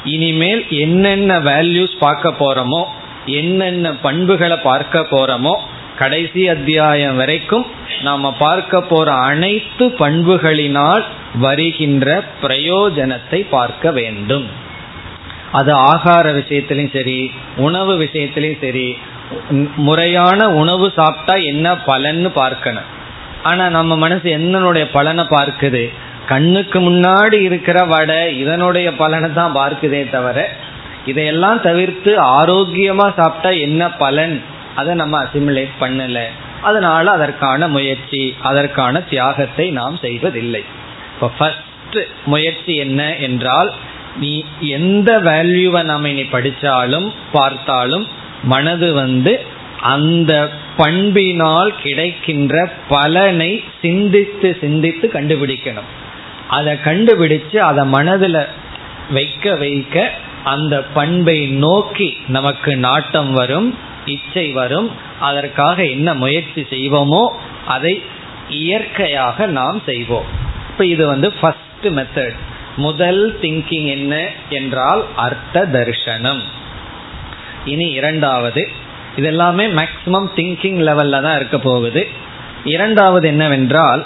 [0.04, 2.82] இனிமேல் என்னென்ன வேல்யூஸ் பார்க்க போறோமோ
[3.40, 5.54] என்னென்ன பண்புகளை பார்க்க போறோமோ
[5.96, 7.66] கடைசி அத்தியாயம் வரைக்கும்
[8.02, 11.04] நாம பார்க்க போற அனைத்து பண்புகளினால்
[11.40, 14.46] வருகின்ற பிரயோஜனத்தை பார்க்க வேண்டும்.
[15.52, 17.18] அது ஆகார விஷயத்திலையும் சரி
[17.56, 18.88] உணவு விஷயத்திலையும் சரி
[19.76, 22.88] முறையான உணவு சாப்பிட்டா என்ன பலன்னு பார்க்கணும்.
[23.48, 25.82] ஆனா நம்ம மனசு என்னனுடைய பலனை பார்க்குது.
[26.30, 30.38] கண்ணுக்கு முன்னாடி இருக்கிற வடை இதனுடைய பலனை தான் பார்க்குதே தவிர
[31.10, 34.36] இதையெல்லாம் தவிர்த்து ஆரோக்கியமா சாப்பிட்டா என்ன பலன்?
[34.80, 36.18] அதை நம்ம அசிமுலேட் பண்ணல.
[36.68, 40.62] அதனால அதற்கான முயற்சி அதற்கான தியாகத்தை நாம் செய்வதில்லை.
[41.14, 41.98] இப்போ ஃபர்ஸ்ட்
[42.32, 43.70] முயற்சி என்ன என்றால்
[44.22, 44.32] நீ
[44.78, 48.06] எந்த வேல்யூவை நாம இனி படித்தாலும் பார்த்தாலும்
[48.52, 49.32] மனது வந்து
[49.80, 52.54] அந்த பண்பினால் கிடைக்கின்ற
[52.88, 55.90] பலனை சிந்தித்து சிந்தித்து கண்டுபிடிக்கணும்.
[56.48, 58.46] அதை கண்டுபிடிச்சு அதை மனதில்
[59.10, 60.12] வைக்க வைக்க
[60.44, 67.24] அந்த பண்பை நோக்கி நமக்கு நாட்டம் வரும் இச்சை வரும் அதற்காக என்ன முயற்சி செய்வோமோ
[67.66, 68.02] அதை
[68.48, 70.28] இயற்கையாக நாம் செய்வோம்.
[70.70, 72.38] இப்போ இது வந்து ஃபர்ஸ்ட் மெத்தட்
[72.76, 74.14] முதல் திங்கிங் என்ன
[74.48, 76.42] என்றால் அர்த்த தர்ஷனம்
[77.64, 78.68] இனி இரண்டாவது
[79.18, 82.02] இதெல்லாமே மேக்சிமம் திங்கிங் லெவல்ல தான் இருக்க போகுது.
[82.64, 84.02] இரண்டாவது என்னவென்றால்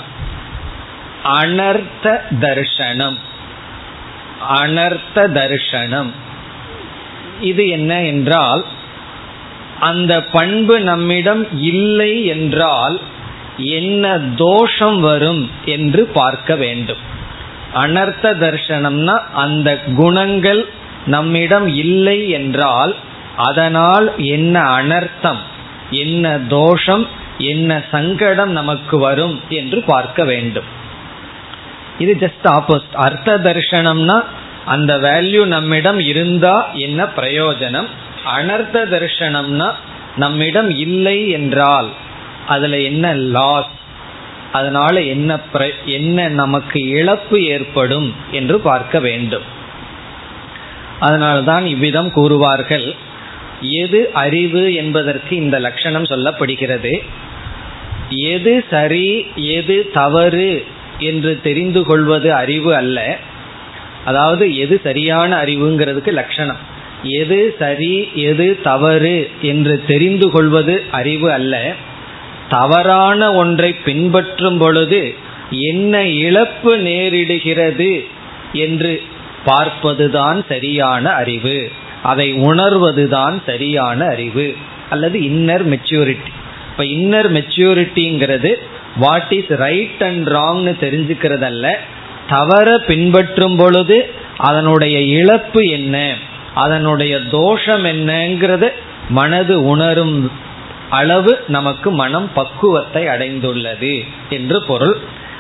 [1.41, 2.07] அனர்த்த
[2.45, 3.19] தர்ஷனம்
[4.61, 6.11] அனர்த்த தர்ஷனம்
[7.51, 8.63] இது என்ன என்றால்
[9.89, 12.97] அந்த பண்பு நம்மிடம் இல்லை என்றால்
[13.79, 14.05] என்ன
[14.43, 15.43] தோஷம் வரும்
[15.75, 17.03] என்று பார்க்க வேண்டும்.
[17.83, 19.69] அனர்த்த தர்ஷனம்னா அந்த
[20.01, 20.63] குணங்கள்
[21.07, 22.93] நம்மிடம் இல்லை என்றால்
[23.37, 25.39] அதனால் என்ன அனர்த்தம்
[25.91, 27.07] என்ன தோஷம்
[27.39, 30.65] என்ன சங்கடம் நமக்கு வரும் என்று பார்க்க வேண்டும்.
[31.99, 34.25] இது ஜஸ்ட் ஆப்போசிட் அர்த்த தர்ஷனம்னா
[34.65, 37.87] அந்த வேல்யூ நம்மிடம் இருந்தா என்ன பிரயோஜனம்?
[38.25, 39.71] அனர்த்த தர்ஷனம்னா
[40.17, 41.89] நம்மிடம் இல்லை என்றால்
[42.47, 43.73] அதுல என்ன லாஸ்
[44.53, 45.41] அதனால என்ன
[45.85, 49.43] என்ன நமக்கு இழப்பு ஏற்படும் என்று பார்க்க வேண்டும்.
[51.01, 52.95] அதனால்தான் இவ்விதம் கூறுவார்கள்.
[53.63, 57.03] எது அறிவு என்பதற்கு இந்த லட்சணம் சொல்லப்படுகிறது?
[58.11, 60.65] எது சரி எது தவறு
[60.99, 63.19] என்று தெரிந்து கொள்வது அறிவு அல்ல.
[64.05, 66.57] அதாவது எது சரியான அறிவுங்கிறதுக்கு லட்சணம்.
[67.03, 71.75] எது சரி எது தவறு என்று தெரிந்து கொள்வது அறிவு அல்ல.
[72.49, 75.15] தவறான ஒன்றை பின்பற்றும் பொழுது
[75.51, 78.07] என்ன இழப்பு நேரிடுகிறது
[78.53, 79.03] என்று
[79.47, 81.71] பார்ப்பதுதான் சரியான அறிவு.
[82.03, 84.57] அதை உணர்வதுதான் சரியான அறிவு.
[84.91, 86.31] அல்லது இன்னர் மெச்சூரிட்டி
[86.71, 88.55] இப்ப இன்னர் மெச்சூரிட்டிங்கிறது
[88.97, 91.73] வாட் இஸ் ரைட் அண்ட் ராங்னு தெரிஞ்சுக்கிறதல்ல.
[92.29, 96.15] தவற பின்பற்றும் பொழுது அதனுடைய இழப்பு என்ன?
[96.55, 98.69] அதனுடைய தோஷம் என்னங்கிறது
[99.09, 100.31] மனது உணரும்
[100.91, 104.97] அளவு நமக்கு மனம் பக்குவத்தை அடைந்துள்ளது என்று பொருள்.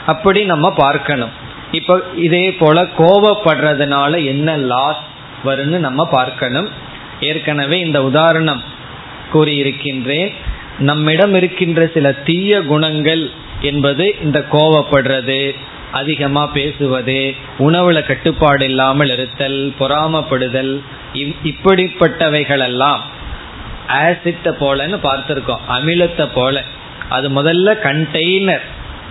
[0.07, 1.31] அப்படி நம்ம பார்க்கணும்.
[1.72, 5.11] இப்போ இதே போல கோபப்படுறதுனால என்ன லாஸ்
[5.45, 6.69] வரும்னு நம்ம பார்க்கணும்.
[7.21, 8.63] ஏற்கனவே இந்த உதாரணம்
[9.33, 10.33] கூறியிருக்கின்றேன்.
[10.79, 15.55] நம்மிடம் இருக்கின்ற சில தீய குணங்கள் என்பது இந்த கோவப்படுறது
[15.93, 20.81] அதிகமாக பேசுவது உணவுல கட்டுப்பாடு இல்லாமல் இருத்தல் பொறாமப்படுதல்
[21.51, 23.01] இப்படிப்பட்டவைகளெல்லாம்
[24.03, 26.63] ஆசிட்டை போலன்னு பார்த்துருக்கோம் அமிலத்தை போல.
[27.09, 28.65] அது முதல்ல கண்டெய்னர்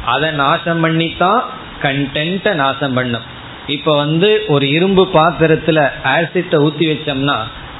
[0.05, 1.41] அதை நாசம் பண்ணித்தான்
[1.81, 3.27] கண்டென்ட்டை நாசம் பண்ணும்.
[3.67, 7.37] இப்ப வந்து ஒரு இரும்பு பாத்திரத்துல ஆசிட்ட ஊத்தி வச்சோம்னா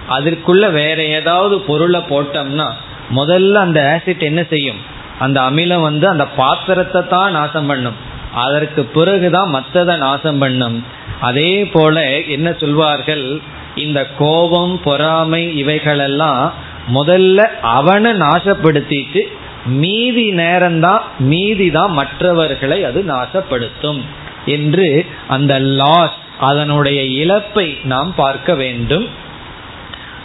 [0.10, 2.68] அதற்குள்ள வேற ஏதாவது பொருளை போட்டோம்னா
[3.16, 4.78] முதல்ல அந்த ஆசிட் என்ன செய்யும்?
[5.20, 7.94] அந்த அமிலம் வந்து அந்த பாத்திரத்தை தான் நாசம் பண்ணும்.
[8.34, 10.86] அதற்கு பிறகுதான் மற்றதை நாசம் பண்ணும்.
[11.20, 13.42] அதே போல என்ன சொல்வார்கள்?
[13.76, 16.54] இந்த கோபம் பொறாமை இவைகளெல்லாம்
[16.94, 19.24] முதல்ல அவனை நாசப்படுத்திட்டு
[19.66, 24.02] மீதி நேரம்தான் மீதி தான் மற்றவர்களை அது நாசப்படுத்தும்.
[24.46, 29.08] என்று அந்த லாஸ் அதனுடைய இழப்பை நாம் பார்க்க வேண்டும்.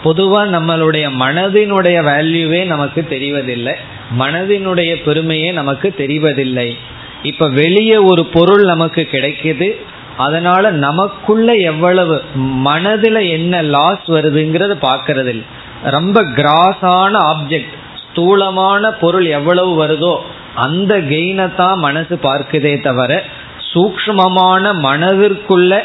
[0.03, 3.75] பொதுவாக நம்மளுடைய மனதினுடைய வேல்யூவே நமக்கு தெரிவதில்லை.
[4.19, 6.77] மனதினுடைய பெருமையே நமக்கு தெரிவதில்லை.
[7.23, 9.77] இப்ப வெளியே ஒரு பொருள் நமக்கு கிடைக்குது.
[10.17, 15.43] அதனால நமக்குள்ள எவ்வளவு மனதில் என்ன லாஸ் வருதுங்கிறத பாக்கிறது
[15.83, 17.75] ரொம்ப கிராஸான ஆப்ஜெக்ட்
[18.11, 20.17] ஸ்தூலமான பொருள் எவ்வளவு வருதோ
[20.55, 23.25] அந்த கெயினை தான் மனசு பார்க்குதே தவிர
[23.73, 25.83] சூக்மமான மனதிற்குள்ள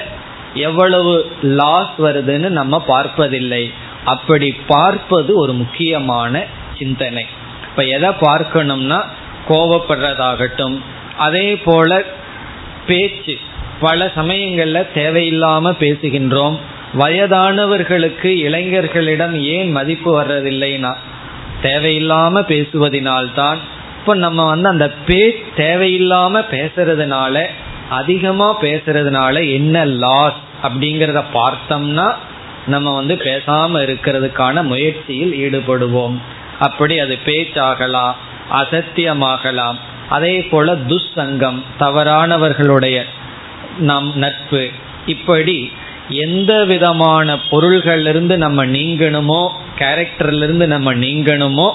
[0.54, 3.74] எவ்வளவு லாஸ் வருதுன்னு நம்ம பார்ப்பதில்லை.
[4.06, 6.44] அப்படி பார்ப்பது ஒரு முக்கியமான
[6.80, 7.26] சிந்தனை.
[7.70, 9.02] இப்ப எதை பார்க்கணும்னா
[9.50, 10.80] கோவப்படுறதாகட்டும்
[11.18, 12.04] அதே போல
[12.88, 13.38] பேச்சு.
[13.80, 16.58] பல சமயங்கள்ல தேவையில்லாம பேசுகின்றோம்.
[17.00, 20.96] வயதானவர்களுக்கு இளைஞர்களிடம் ஏன் மதிப்பு வர்றதில்லைனா
[21.64, 23.58] தேவையில்லாம பேசுவதனால்தான்.
[24.00, 27.46] இப்ப நம்ம வந்து அந்த பே தேவையில்லாம பேசுறதுனால
[27.92, 32.08] அதிகமா பேசுறதுனால என்ன லாஸ் அப்படிங்கிறத பார்த்தோம்னா
[32.68, 36.18] நம்ம வந்து பேசாம இருக்கிறதுக்கான முயற்சியில் ஈடுபடுவோம்.
[36.60, 38.14] அப்படி அது பேச்சாகலாம்
[38.52, 39.78] அசத்தியமாகலாம்.
[40.10, 42.98] அதே போல துஸ்சங்கம் தவறானவர்களுடைய
[43.80, 44.64] நம் நட்பு.
[45.06, 45.72] இப்படி
[46.10, 49.42] எந்த விதமான பொருள்கள்லிருந்து நம்ம நீங்கணுமோ
[49.80, 51.70] கேரக்டர்லிருந்து நம்ம நீங்கணுமோ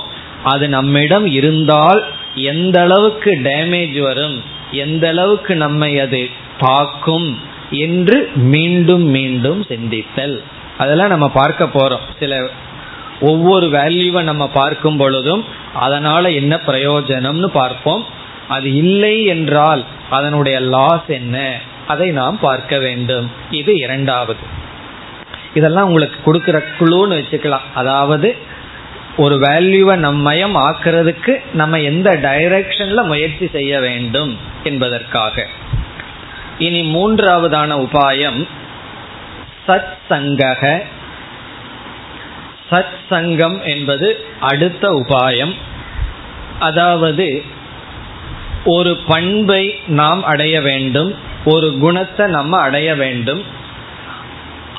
[0.45, 2.01] அது நம்மிடம் இருந்தால்
[2.37, 7.38] எந்த அளவுக்கு டேமேஜ் வரும் எந்த அளவுக்கு நம்மை அது தாக்கும்
[7.70, 10.42] என்று மீண்டும் மீண்டும் சிந்தித்தல்.
[10.79, 12.01] அதெல்லாம் நம்ம பார்க்க போறோம்.
[12.18, 12.49] சில
[13.20, 15.44] ஒவ்வொரு வேல்யூவை நம்ம பார்க்கும் பொழுதும்
[15.75, 18.05] அதனால என்ன பிரயோஜனம்னு பார்ப்போம்.
[18.49, 21.59] அது இல்லை என்றால் அதனுடைய லாஸ் என்ன?
[21.87, 23.31] அதை நாம் பார்க்க வேண்டும்.
[23.51, 24.40] இது இரண்டாவது.
[25.55, 27.66] இதெல்லாம் உங்களுக்கு கொடுக்கிற குழுன்னு வச்சுக்கலாம்.
[27.75, 28.37] அதாவது
[29.17, 35.47] ஒரு வேல்யூவை நம்மயம் ஆக்குறதுக்கு நம்ம எந்த டைரக்ஷன்ல முயற்சி செய்ய வேண்டும் என்பதற்காக.
[36.59, 38.49] இனி மூன்றாவதான உபாயம்
[39.69, 40.83] சத் சங்கக
[42.71, 45.55] சத் சங்கம் என்பது அடுத்த உபாயம்.
[46.59, 47.43] அதாவது
[48.65, 53.45] ஒரு பண்பை நாம் அடைய வேண்டும் ஒரு குணத்தை நம்ம அடைய வேண்டும்.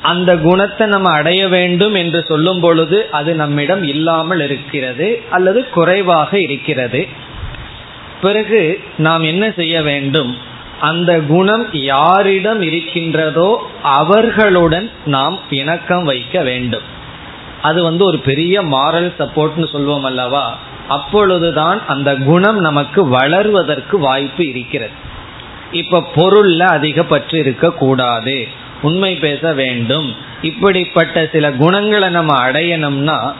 [0.08, 7.00] அந்த குணத்தை நம்ம அடைய வேண்டும் என்று சொல்லும் பொழுது அது நம்மிடம் இல்லாமல் இருக்கிறது அல்லது குறைவாக இருக்கிறது.
[8.20, 8.60] பிறகு
[8.98, 10.30] நாம் என்ன செய்ய வேண்டும்?
[10.80, 13.50] அந்த குணம் யாரிடம் இருக்கின்றதோ
[13.82, 16.86] அவர்களுடன் நாம் இணக்கம் வைக்க வேண்டும்.
[17.62, 20.46] அது வந்து ஒரு பெரிய மாரல் சப்போர்ட்னு சொல்வோம் அல்லவா?
[20.88, 24.96] அப்பொழுதுதான் அந்த குணம் நமக்கு வளர்வதற்கு வாய்ப்பு இருக்கிறது.
[25.72, 28.36] இப்ப பொருள்ல அதிக பற்று இருக்க கூடாது
[28.82, 30.16] உண்மை பேச வேண்டும்.
[30.42, 33.32] இப்படிப்பட்ட சில குணங்களை நம்ம அடையணும்னா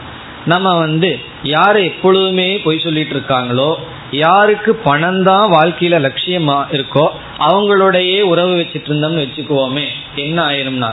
[0.45, 3.75] நம்ம வந்து யார் எப்பொழுதுமே பொய் சொல்லிட்டு இருக்காங்களோ
[4.11, 10.91] யாருக்கு பணம் தான் வாழ்க்கையில லட்சியமா இருக்கோ அவங்களோடயே உறவு வச்சுட்டு இருந்தோம்னு வச்சுக்குவோமே என்ன ஆயிரும்னா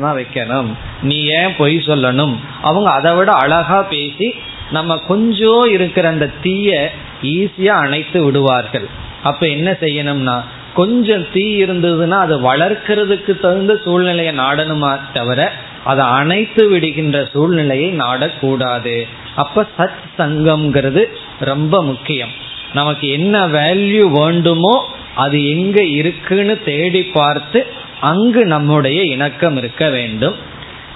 [0.00, 0.68] வைக்கணும்.
[1.02, 2.34] நீ ஏன் பொய் சொல்லணும்?
[2.62, 4.34] அவங்க அதை விட அழகா பேசி
[4.70, 8.86] நம்ம கொஞ்சம் இருக்கிற அந்த தீய ஈஸியா அணைத்து விடுவார்கள்.
[9.22, 10.36] அப்ப என்ன செய்யணும்னா
[10.74, 15.52] கொஞ்சம் தீ இருந்ததுன்னா அதை வளர்க்கறதுக்கு தகுந்த சூழ்நிலையை நாடணுமா தவிர
[15.84, 19.08] அதை அணைத்து விடுகின்ற சூழ்நிலையை நாடக்கூடாது.
[19.34, 21.02] அப்ப சத் சங்கம்ங்கிறது
[21.40, 22.32] ரொம்ப முக்கியம்.
[22.74, 27.66] நமக்கு என்ன வேல்யூ வேண்டுமோ அது எங்க இருக்குன்னு தேடி பார்த்து
[28.00, 30.34] அங்கு நம்முடைய இணக்கம் இருக்க வேண்டும்.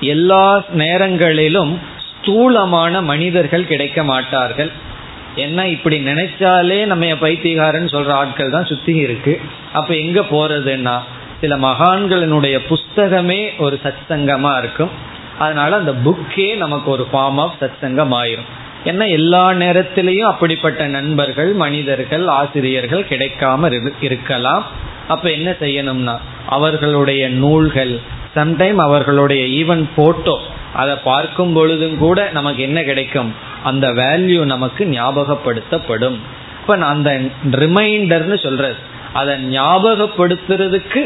[0.01, 4.71] எல்லா நேரங்களிலும் ஸ்தூலமான மனிதர்கள் கிடைக்க மாட்டார்கள்.
[5.37, 9.41] என்ன இப்படி நினைச்சாலே நம்ம பைத்தியகாரன் சொல்ற ஆட்கள் தான் சுத்தி இருக்கு.
[9.73, 10.99] அப்ப எங்க போறதுன்னா
[11.41, 14.91] சில மகான்களினுடைய புஸ்தகமே ஒரு சத்சங்கமா இருக்கும்.
[15.39, 18.49] அதனால அந்த புக்கே நமக்கு ஒரு ஃபார்ம் ஆஃப் சத்சங்கம் ஆயிரும்.
[18.85, 24.67] ஏன்னா எல்லா நேரத்திலையும் அப்படிப்பட்ட நண்பர்கள் மனிதர்கள் ஆசிரியர்கள் கிடைக்காம இருக்கலாம்.
[25.09, 28.01] அப்ப என்ன செய்யணும்னா அவர்களுடைய நூல்கள்
[28.35, 30.41] சம்டைம் அவர்களுடைய ஈவன் போட்டோ
[30.75, 33.35] அதை பார்க்கும் பொழுதும் கூட நமக்கு என்ன கிடைக்கும்?
[33.71, 36.19] அந்த வேல்யூ நமக்கு ஞாபகப்படுத்தப்படும்.
[36.61, 37.11] இப்ப அந்த
[37.63, 38.65] ரிமைண்டர்னு சொல்ற
[39.13, 41.03] அதை ஞாபகப்படுத்துறதுக்கு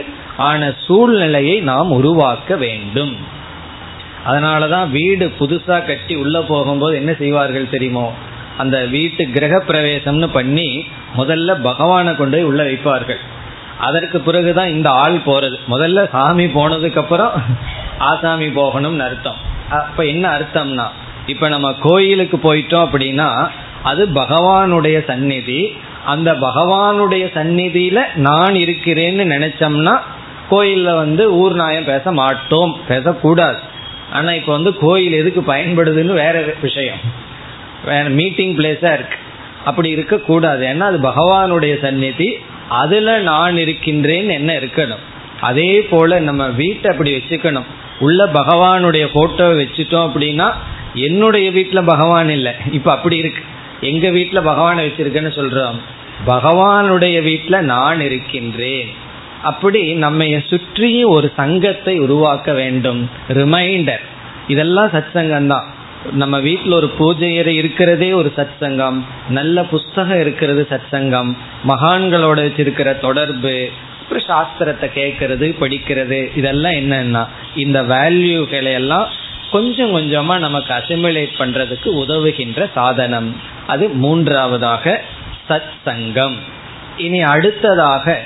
[0.48, 3.12] ஆன சூழ்நிலையை நாம் உருவாக்க வேண்டும்.
[4.28, 8.06] அதனாலதான் வீடு புதுசா கட்டி உள்ள போகும்போது என்ன செய்வார்கள் தெரியுமோ?
[8.58, 10.68] அந்த வீட்டு கிரக பிரவேசம்னு பண்ணி
[11.16, 13.20] முதல்ல பகவானை கொண்டு போய் உள்ள வைப்பார்கள்.
[13.78, 15.56] அதற்கு பிறகுதான் இந்த ஆள் போறது.
[15.68, 17.32] முதல்ல சாமி போனதுக்கு அப்புறம்
[18.10, 19.38] ஆசாமி போகணும்னு அர்த்தம்.
[19.70, 20.86] அப்ப என்ன அர்த்தம்னா
[21.30, 23.48] இப்ப நம்ம கோயிலுக்கு போயிட்டோம் அப்படின்னா
[23.82, 25.76] அது பகவானுடைய சந்நிதி.
[26.04, 30.00] அந்த பகவானுடைய சந்நிதியில நான் இருக்கிறேன்னு நினைச்சோம்னா
[30.50, 33.58] கோயில்ல வந்து ஊர் நாயம் பேச மாட்டோம் பேசக்கூடாது.
[34.12, 37.00] ஆனா இப்ப வந்து கோயில் எதுக்கு பயன்படுதுன்னு வேற விஷயம்.
[37.84, 39.18] வேற மீட்டிங் பிளேஸா இருக்கு.
[39.64, 40.66] அப்படி இருக்கக்கூடாது.
[40.66, 42.38] ஏன்னா அது பகவானுடைய சந்நிதி.
[42.68, 45.04] அதுல நான் இருக்கின்றேன்னு என்ன இருக்கணும்?
[45.40, 47.68] அதே போல நம்ம வீட்டை அப்படி வச்சுக்கணும்.
[47.98, 50.48] உள்ள பகவானுடைய போட்டோவை வச்சுட்டோம் அப்படின்னா
[50.94, 52.52] என்னுடைய வீட்டில் பகவான் இல்லை.
[52.72, 53.42] இப்போ அப்படி இருக்கு.
[53.80, 55.74] எங்க வீட்டில் பகவானை வச்சிருக்கேன்னு சொல்றோம்.
[56.26, 58.88] பகவானுடைய வீட்டில் நான் இருக்கின்றேன்.
[59.42, 63.10] அப்படி நம்ம சுற்றியும் ஒரு சங்கத்தை உருவாக்க வேண்டும்.
[63.28, 64.00] ரிமைண்டர்
[64.48, 65.64] இதெல்லாம் சத் சங்கம் தான்
[66.12, 71.36] நம்ம வீட்டில் ஒரு பூஜை அறை இருக்கிறதே ஒரு சத் சங்கம் நல்ல புஸ்தகம் இருக்கிறது சத் சங்கம்
[71.68, 73.68] மகான்களோட வச்சிருக்கிற தொடர்பு
[74.02, 77.26] அப்புறம் சாஸ்திரத்தை கேட்கறது படிக்கிறது இதெல்லாம் என்னன்னா
[77.56, 79.08] இந்த வேல்யூகளை எல்லாம்
[79.50, 83.36] கொஞ்சம் கொஞ்சமா நமக்கு அசிமுலேட் பண்றதுக்கு உதவுகின்ற சாதனம்.
[83.66, 85.00] அது மூன்றாவதாக
[85.48, 86.36] சத் சங்கம்
[86.96, 88.22] இனி அடுத்ததாக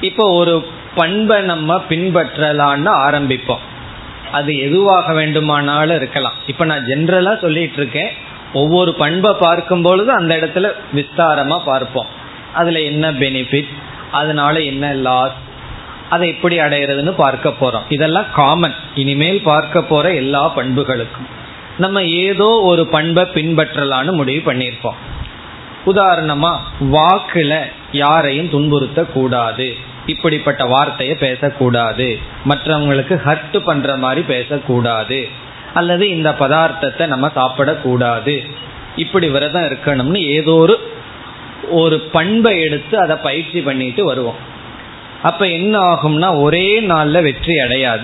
[0.00, 0.54] இப்போ ஒரு
[0.94, 3.64] பண்பை நம்ம பின்பற்றலான்னு ஆரம்பிப்போம்.
[4.32, 6.32] அது எதுவாக வேண்டுமானாலும் இருக்கலாம்.
[6.46, 8.10] இப்ப நான் ஜென்ரலா சொல்லிட்டு இருக்கேன்
[8.52, 12.06] ஒவ்வொரு பண்பை பார்க்கும் பொழுது அந்த இடத்துல விஸ்தாரமா பார்ப்போம்.
[12.54, 13.72] அதுல என்ன பெனிஃபிட்
[14.12, 15.46] அதனால என்ன லாஸ்
[16.10, 17.86] அதை எப்படி அடையிறதுன்னு பார்க்க போறோம்.
[17.88, 21.28] இதெல்லாம் காமன் இனிமேல் பார்க்க போற எல்லா பண்புகளுக்கும்.
[21.78, 24.98] நம்ம ஏதோ ஒரு பண்பை பின்பற்றலான்னு முடிவு பண்ணியிருப்போம்.
[25.86, 27.58] உதாரணமா வாக்குல
[27.92, 32.18] யாரையும் துன்புறுத்த கூடாது இப்படிப்பட்ட வார்த்தையை பேசக்கூடாது.
[32.48, 35.28] மற்றவங்களுக்கு ஹர்ட் பண்ற மாதிரி பேசக்கூடாது.
[35.74, 38.46] அல்லது இந்த பதார்த்தத்தை நம்ம சாப்பிடக்கூடாது.
[38.96, 40.76] இப்படி விரதம் இருக்கணும்னு ஏதோ ஒரு
[41.70, 44.56] ஒரு பண்பை எடுத்து அதை பயிற்சி பண்ணிட்டு வருவோம்.
[45.22, 48.02] அப்ப என்ன ஆகும்னா ஒரே நாள்ல வெற்றி அடையாது.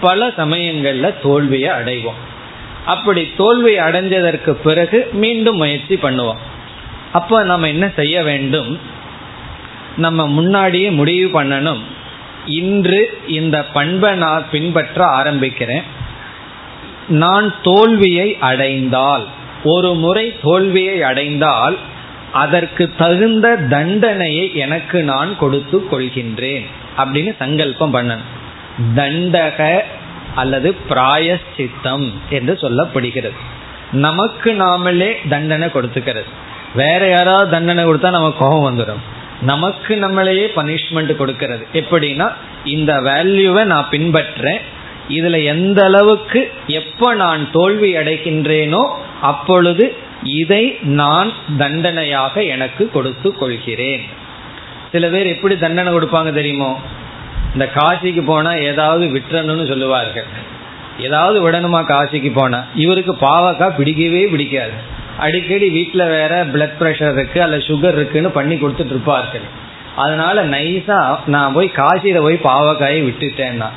[0.00, 2.20] பல சமயங்கள்ல தோல்வியை அடைவோம்.
[2.86, 6.36] அப்படி தோல்வி அடைஞ்சதற்கு பிறகு மீண்டும் முயற்சி பண்ணுவோம்.
[7.12, 8.80] அப்ப நம்ம என்ன செய்ய வேண்டும்?
[9.96, 11.80] நம்ம முன்னாடியே முடிவு பண்ணணும்.
[12.46, 15.82] இன்று இந்த பண்பை நான் பின்பற்ற ஆரம்பிக்கிறேன்.
[17.08, 19.26] நான் தோல்வியை அடைந்தால்
[19.64, 21.78] ஒரு முறை தோல்வியை அடைந்தால்
[22.42, 26.66] அதற்கு தகுந்த தண்டனையை எனக்கு நான் கொடுத்து கொள்கின்றேன்
[26.98, 28.26] அப்படின்னு சங்கல்பம் பண்ணணும்.
[28.96, 29.58] தண்டக
[30.34, 33.38] அல்லது பிராயஷ்சித்தம் என்று சொல்லப்படுகிறது.
[34.04, 36.30] நமக்கு நாமளே தண்டனை கொடுத்துக்கிறது.
[36.74, 39.02] வேற யாராவது தண்டனை கொடுத்தா நமக்கு கோபம் வந்துடும்
[39.42, 41.64] நமக்கு நம்மளையே பனிஷ்மெண்ட் கொடுக்கிறது.
[41.72, 42.26] எப்படின்னா
[42.64, 44.62] இந்த வேல்யூவை நான் பின்பற்றேன்.
[45.08, 48.82] இதுல எந்த அளவுக்கு எப்ப நான் தோல்வி அடைகின்றேனோ
[49.22, 49.84] அப்பொழுது
[50.28, 54.04] இதை நான் தண்டனையாக எனக்கு கொடுத்து கொள்கிறேன்.
[54.92, 56.80] சில பேர் எப்படி தண்டனை கொடுப்பாங்க தெரியுமோ?
[57.52, 60.24] இந்த காசிக்கு போனா ஏதாவது விட்டுறணும்னு சொல்லுவார்கள்.
[60.98, 62.64] ஏதாவது விடணுமா காசிக்கு போனா?
[62.74, 64.72] இவருக்கு பாவக்கா பிடிக்கவே பிடிக்காது.
[65.18, 69.46] அடிக்கடி வீட்டில் வேற பிளட் ப்ரெஷர் இருக்கு அல்ல சுகர் இருக்குன்னு பண்ணி கொடுத்துட்டு இருப்பார்கள்.
[69.96, 73.68] அதனால நைஸா நான் போய் காசியில போய் பாவக்காயை விட்டுட்டேன்னா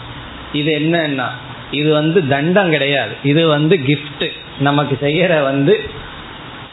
[0.54, 1.28] இது என்னன்னா
[1.72, 3.14] இது வந்து தண்டம் கிடையாது.
[3.24, 4.28] இது வந்து கிஃப்ட்
[4.60, 5.74] நமக்கு செய்யற வந்து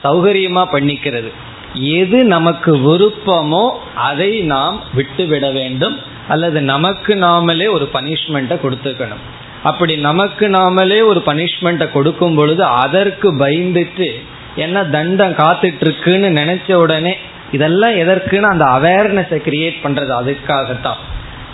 [0.05, 1.31] சௌகரியமா பண்ணிக்கிறது.
[1.75, 5.97] எது நமக்கு விருப்பமோ அதை நாம் விட்டுவிட வேண்டும்.
[6.29, 9.25] அல்லது நமக்கு நாமளே ஒரு பனிஷ்மெண்ட்டை கொடுத்துக்கணும்.
[9.63, 14.09] அப்படி நமக்கு நாமளே ஒரு பனிஷ்மெண்ட்டை கொடுக்கும் பொழுது அதற்கு பயந்துட்டு
[14.57, 17.17] என்ன தண்டம் காத்துட்டு இருக்குன்னு நினைச்ச உடனே
[17.53, 21.01] இதெல்லாம் எதற்குன்னு அந்த அவேர்னஸை கிரியேட் பண்றது அதுக்காகத்தான்.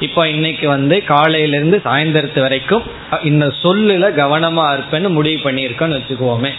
[0.01, 2.83] இப்போ இன்னைக்கு வந்து காலையிலேருந்து சாயந்தரத்து வரைக்கும்
[3.23, 6.51] இந்த சொல்லுல கவனமா இருப்பேன்னு முடிவு பண்ணியிருக்கேன்னு வச்சுக்குவோமே.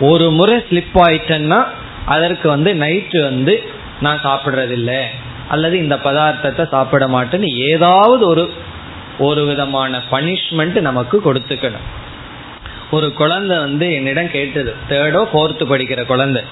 [0.00, 1.64] ஒரு முறை ஸ்லிப் ஆயிட்டேன்னா
[2.04, 3.62] அதற்கு வந்து நைட்டு வந்து
[4.00, 5.02] நான் சாப்பிட்றதில்ல.
[5.48, 8.52] அல்லது இந்த பதார்த்தத்தை சாப்பிட மாட்டேன்னு ஏதாவது ஒரு
[9.18, 11.88] ஒரு விதமான பனிஷ்மெண்ட் நமக்கு கொடுத்துக்கணும்.
[12.90, 16.42] ஒரு குழந்தை வந்து என்னிடம் கேட்டது தேர்டோ ஃபோர்த்து படிக்கிற குழந்தை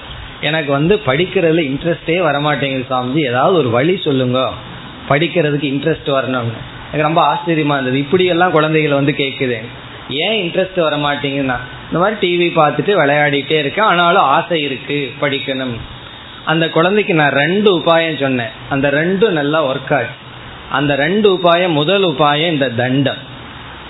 [0.41, 4.51] எனக்கு வந்து படிக்கிறதுல இன்ட்ரெஸ்டே வரமாட்டேங்குது சாமிஜி ஏதாவது ஒரு வழி சொல்லுங்க.
[5.09, 6.57] படிக்கிறதுக்கு இன்ட்ரெஸ்ட் வரணும்னு.
[6.93, 7.97] எனக்கு ரொம்ப ஆச்சரியமா இருந்தது.
[7.97, 9.61] இப்படியெல்லாம் குழந்தைகள் வந்து கேட்குது.
[10.09, 10.95] ஏன் இன்ட்ரெஸ்ட் வர
[11.91, 13.85] இந்த மாதிரி டிவி பார்த்துட்டு விளையாடிட்டே இருக்கேன்.
[13.85, 15.77] ஆனாலும் ஆசை இருக்கு படிக்கணும்.
[16.45, 18.49] அந்த குழந்தைக்கு நான் ரெண்டு உபாயம் சொன்னேன்.
[18.69, 20.07] அந்த ரெண்டும் நல்லா ஒர்க் ஆச்சு.
[20.69, 23.17] அந்த ரெண்டு உபாயம் முதல் உபாயம் இந்த தண்டம்.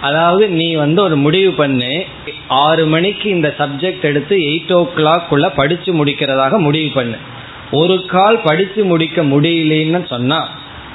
[0.02, 2.06] அதாவது நீ வந்து ஒரு முடிவு பண்ணு.
[2.48, 7.16] ஆறு மணிக்கு இந்த சப்ஜெக்ட் எடுத்து எயிட் ஓ கிளாக் உள்ள படிச்சு முடிக்கிறதாக முடிவு பண்ணு.
[7.72, 10.50] ஒரு கால் படிச்சு முடிக்க முடியலன்னு சொன்னா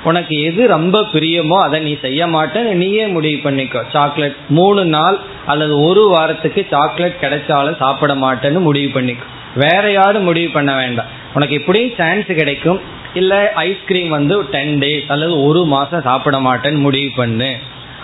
[0.04, 3.82] உனக்கு எது ரொம்ப பிரியமோ அதை நீ செய்ய மாட்டேன்னு நீயே முடிவு பண்ணிக்கோ.
[3.92, 9.26] சாக்லேட் மூணு நாள் அல்லது ஒரு வாரத்துக்கு சாக்லேட் கிடைச்சாலும் சாப்பிட மாட்டேன்னு முடிவு பண்ணிக்கோ.
[9.54, 11.10] வேற யாரும் முடிவு பண்ண வேண்டாம்.
[11.34, 12.80] உனக்கு எப்படியும் சான்ஸ் கிடைக்கும்.
[13.14, 17.50] இல்லை ஐஸ்கிரீம் வந்து டென் டேஸ் அல்லது ஒரு மாதம் சாப்பிட மாட்டேன்னு முடிவு பண்ணு.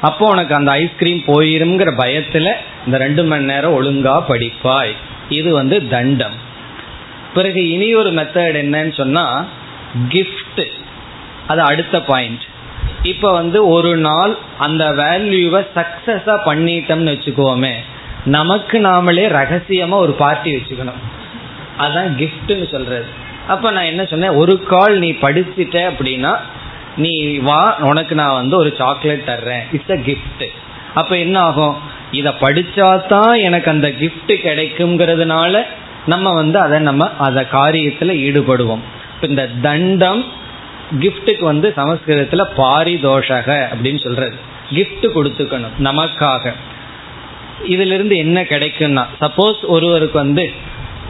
[0.01, 2.53] அப்போ உனக்கு அந்த ஐஸ்கிரீம் போயிருங்கிற பயத்தில்
[2.86, 4.94] இந்த ரெண்டு மணி நேரம் ஒழுங்கா படிப்பாய்.
[5.28, 6.36] இது வந்து தண்டம்.
[7.34, 9.24] பிறகு இனி ஒரு மெத்தட் என்னன்னு சொன்னா
[10.09, 10.62] கிஃப்ட்
[11.51, 12.44] அது அடுத்த பாயிண்ட்
[13.12, 17.74] இப்போ வந்து ஒரு நாள் அந்த வேல்யூவை சக்சஸா பண்ணிட்டோம்னு வச்சுக்கோமே
[18.36, 21.01] நமக்கு நாமளே ரகசியமா ஒரு பார்ட்டி வச்சுக்கணும்.
[21.78, 23.07] அதான் கிஃப்ட்னு சொல்றது.
[23.48, 24.36] அப்ப நான் என்ன சொன்னேன்?
[24.40, 26.32] ஒரு கால் நீ படிச்சுட்ட அப்படின்னா
[26.96, 27.12] நீ
[27.48, 29.64] வா உனக்கு நான் வந்து ஒரு சாக்லேட் தர்றேன்.
[29.72, 30.44] இட்ஸ் அ கிஃப்ட்
[30.94, 31.76] அப்ப என்ன ஆகும்?
[32.18, 35.62] இதை படிச்சாதான் எனக்கு அந்த கிஃப்ட் கிடைக்குங்கிறதுனால
[36.07, 38.84] நம்ம வந்து அதை நம்ம அந்த காரியத்துல ஈடுபடுவோம்.
[39.28, 40.22] இந்த தண்டம்
[41.03, 44.36] கிஃப்ட்டுக்கு வந்து சமஸ்கிருதத்துல பாரிதோஷக அப்படின்னு சொல்றது.
[44.76, 46.53] கிஃப்ட் கொடுத்துக்கணும் நமக்காக.
[47.74, 50.45] இதுல இருந்து என்ன கிடைக்கும்னா சப்போஸ் ஒருவருக்கு வந்து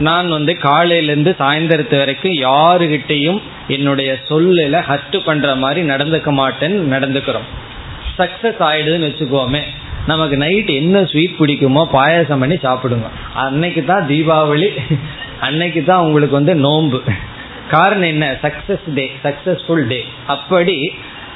[0.07, 3.39] நான் வந்து காலையிலேருந்து சாயந்தரத்து வரைக்கும் யாருகிட்டையும்
[3.75, 7.47] என்னுடைய சொல்லில் ஹர்ட் பண்ற மாதிரி நடந்துக்க மாட்டேன்னு நடந்துக்கிறோம்.
[8.19, 9.61] சக்சஸ் ஆயிடுதுன்னு வச்சுக்கோமே
[10.11, 13.09] நமக்கு நைட் என்ன ஸ்வீட் பிடிக்குமோ பாயாசம் பண்ணி சாப்பிடுங்க.
[13.43, 14.69] அன்னைக்கு தான் தீபாவளி
[15.47, 17.01] அன்னைக்கு தான் உங்களுக்கு வந்து நோன்பு.
[17.71, 18.25] காரணம் என்ன?
[18.43, 20.77] சக்சஸ் டே சக்சஸ்ஃபுல் டே அப்படி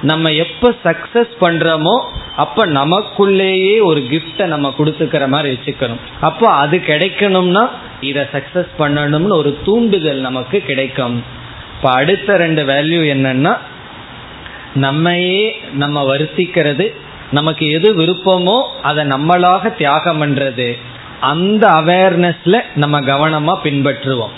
[0.02, 1.96] நம்ம எப்ப சக்சஸ் பண்றோமோ
[2.36, 6.02] அப்ப நமக்குள்ளேயே ஒரு கிஃப்டை நம்ம கொடுத்துக்கிற மாதிரி வச்சுக்கணும்.
[6.22, 7.64] அப்போ அது கிடைக்கணும்னா
[8.10, 11.16] இதை சக்சஸ் பண்ணணும்னு ஒரு தூண்டுதல் நமக்கு கிடைக்கும்.
[11.76, 13.54] இப்ப அடுத்த ரெண்டு வேல்யூ என்னன்னா
[14.86, 15.42] நம்மையே
[15.74, 16.86] நம்ம வருத்திக்கிறது
[17.32, 20.70] நமக்கு எது விருப்பமோ அதை நம்மளாக தியாகம் பண்றது.
[21.32, 24.36] அந்த அவேர்னஸ்ல நம்ம கவனமா பின்பற்றுவோம்.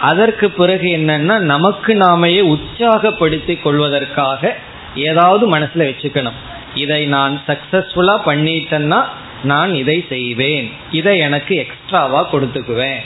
[0.00, 4.56] அதற்கு பிறகு என்னன்னா நமக்கு நாமையே உற்சாகப்படுத்தி கொள்வதற்காக
[4.94, 6.38] ஏதாவது மனசுல வச்சுக்கணும்.
[6.74, 9.04] இதை நான் சக்சஸ்ஃபுல்லா பண்ணிட்டேன்னா
[9.42, 10.72] நான் இதை செய்வேன்.
[10.90, 13.00] இதை எனக்கு எக்ஸ்ட்ராவா கொடுத்துக்குவேன்.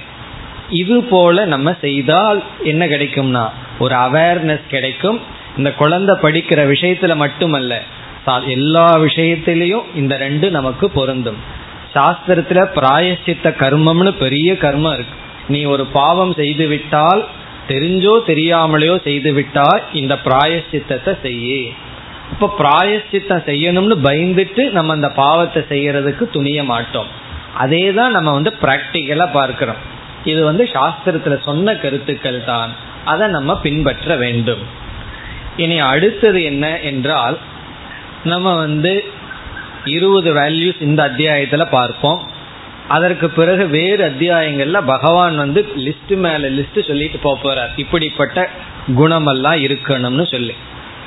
[0.69, 5.21] இது போல நம்ம செய்தால் என்ன கிடைக்கும்னா ஒரு அவேர்னஸ் கிடைக்கும்.
[5.57, 7.83] இந்த குழந்தை படிக்கிற விஷயத்துல மட்டுமல்ல
[8.47, 11.37] எல்லா விஷயத்திலையும் இந்த ரெண்டு நமக்கு பொருந்தும்.
[11.95, 15.29] சாஸ்திரத்துல பிராயசித்த கர்மம்னு பெரிய கர்மம் இருக்கு.
[15.53, 17.23] நீ ஒரு பாவம் செய்து விட்டால்
[17.71, 21.49] தெரிஞ்சோ தெரியாமலையோ செய்து விட்டால் இந்த பிராயசித்தத்தை செய்ய.
[22.33, 27.11] இப்ப பிராயசித்தம் செய்யணும்னு பயந்துட்டு நம்ம அந்த பாவத்தை செய்யறதுக்கு துணிய மாட்டோம்.
[27.55, 29.81] அதே தான் நம்ம வந்து பிராக்டிக்கலா பார்க்கிறோம்.
[30.25, 32.73] இது வந்து சாஸ்திரத்துல சொன்ன கருத்துக்கள் தான்.
[33.05, 34.63] அதை நம்ம பின்பற்ற வேண்டும்.
[35.57, 37.37] இனி அடுத்தது என்ன என்றால்
[38.25, 38.93] நம்ம வந்து
[39.97, 42.21] இருபது வேல்யூஸ் இந்த அத்தியாயத்தில் பார்ப்போம்.
[42.95, 47.73] அதற்கு பிறகு வேறு அத்தியாயங்கள்ல பகவான் வந்து லிஸ்ட் மேல லிஸ்ட் சொல்லிட்டு போறார்.
[47.83, 48.49] இப்படிப்பட்ட
[49.01, 50.55] குணமெல்லாம் இருக்கணும்னு சொல்லி.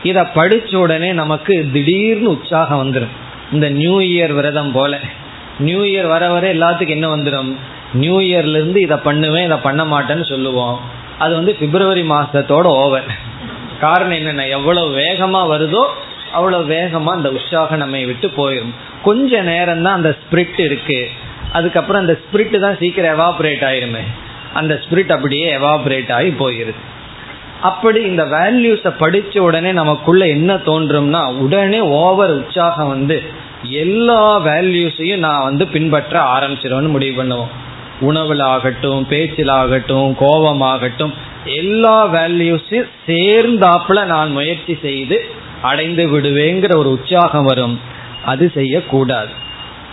[0.10, 3.14] இத படிச்ச உடனே நமக்கு திடீர்னு உற்சாகம் வந்துடும்
[3.56, 5.00] இந்த நியூ இயர் விரதம் போல.
[5.68, 7.52] நியூ இயர் வர வர எல்லாத்துக்கும் என்ன வந்துடும்
[8.02, 10.78] நியூ இயர்ல இருந்து இதை பண்ணுவேன் இதை பண்ண மாட்டேன்னு சொல்லுவோம்.
[11.24, 13.10] அது வந்து பிப்ரவரி மாசத்தோட ஓவர்
[13.84, 15.84] காரணம் என்னென்ன எவ்வளவு வேகமா வருதோ
[16.38, 18.74] அவ்வளவு வேகமா அந்த உற்சாகம் நம்மை விட்டு போயிடும்
[19.08, 21.00] கொஞ்ச நேரம் தான் அந்த ஸ்பிரிட் இருக்கு.
[21.54, 24.04] அதுக்கப்புறம் அந்த ஸ்பிரிட் தான் சீக்கிரம் எவாபரேட் ஆயிருமே.
[24.54, 26.82] அந்த ஸ்பிரிட் அப்படியே எவாபரேட் ஆகி போயிருது
[27.70, 33.18] அப்படி இந்த வேல்யூஸை படிச்ச உடனே நமக்குள்ள என்ன தோன்றும்னா உடனே ஓவர் உற்சாகம் வந்து
[33.84, 37.52] எல்லா வேல்யூஸையும் நான் வந்து பின்பற்ற ஆரம்பிச்சிருவேன்னு முடிவு பண்ணுவோம்.
[38.00, 41.14] உணவில் ஆகட்டும் பேச்சில் ஆகட்டும் கோபமாகட்டும்
[41.46, 45.20] எல்லா வேல்யூஸையும் சேர்ந்தாப்புல நான் முயற்சி செய்து
[45.62, 47.80] அடைந்து விடுவேங்கிற ஒரு உற்சாகம் வரும்.
[48.26, 49.34] அது செய்யக்கூடாது.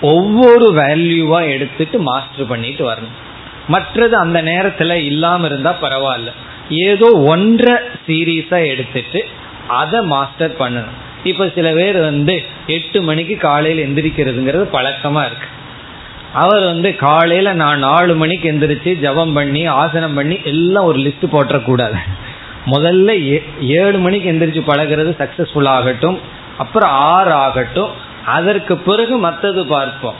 [0.00, 3.16] ஒவ்வொரு வேல்யூவா எடுத்துட்டு மாஸ்டர் பண்ணிட்டு வரணும்.
[3.68, 6.30] மற்றது அந்த நேரத்துல இல்லாம இருந்தா பரவாயில்ல.
[6.70, 7.74] ஏதோ ஒன்றை
[8.06, 9.26] சீரீஸா எடுத்துட்டு
[9.68, 10.98] அதை மாஸ்டர் பண்ணணும்.
[11.24, 15.48] இப்ப சில பேர் வந்து எட்டு மணிக்கு காலையில் எந்திரிக்கிறதுங்கிறது பழக்கமா இருக்கு.
[16.32, 21.98] அவர் வந்து காலையில நான் நாலு மணிக்கு எந்திரிச்சு ஜபம் பண்ணி ஆசனம் பண்ணி எல்லாம் ஒரு லிஸ்ட் போட்டக்கூடாது
[22.66, 26.18] முதல்ல ஏழு மணிக்கு எந்திரிச்சு பழகிறது சக்சஸ்ஃபுல் ஆகட்டும்.
[26.58, 28.08] அப்புறம் ஆறு ஆகட்டும்.
[28.26, 30.14] அதற்கு பிறகு மற்றது பார்ப்போம்.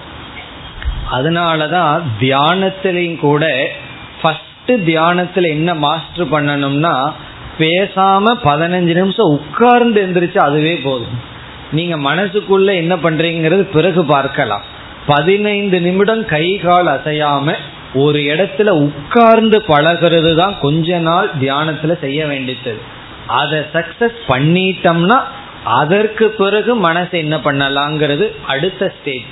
[1.13, 3.71] அதனாலதான் தியானத்திலையும் கூட
[4.23, 7.13] ஃபர்ஸ்ட் தியானத்துல என்ன மாஸ்டர் பண்ணணும்னா
[7.59, 11.19] பேசாம பதினஞ்சு நிமிஷம் உட்கார்ந்து எந்திரிச்சு அதுவே போதும்.
[11.73, 14.63] நீங்க மனசுக்குள்ள என்ன பண்றீங்கிறது பிறகு பார்க்கலாம்.
[15.07, 17.55] பதினைந்து நிமிடம் கை கால் அசையாம
[17.95, 22.81] ஒரு இடத்துல உட்கார்ந்து பழகிறது தான் கொஞ்ச நாள் தியானத்துல செய்ய வேண்டியது.
[23.27, 25.21] அதை சக்சஸ் பண்ணிட்டோம்னா
[25.65, 29.29] அதற்கு பிறகு மனசை என்ன பண்ணலாங்கிறது அடுத்த ஸ்டேஜ்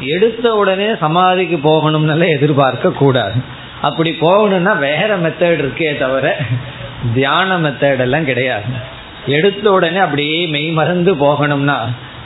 [0.00, 3.34] எடுத்த உடனே சமாதிக்கு போகணும்னால எதிர்பார்க்க கூடாது.
[3.80, 6.36] அப்படி போகணும்னா வேற மெத்தட் இருக்கே தவிர
[7.14, 8.64] தியான மெத்தட் எல்லாம் கிடையாது.
[9.26, 11.76] எடுத்த உடனே அப்படியே மெய் மறந்து போகணும்னா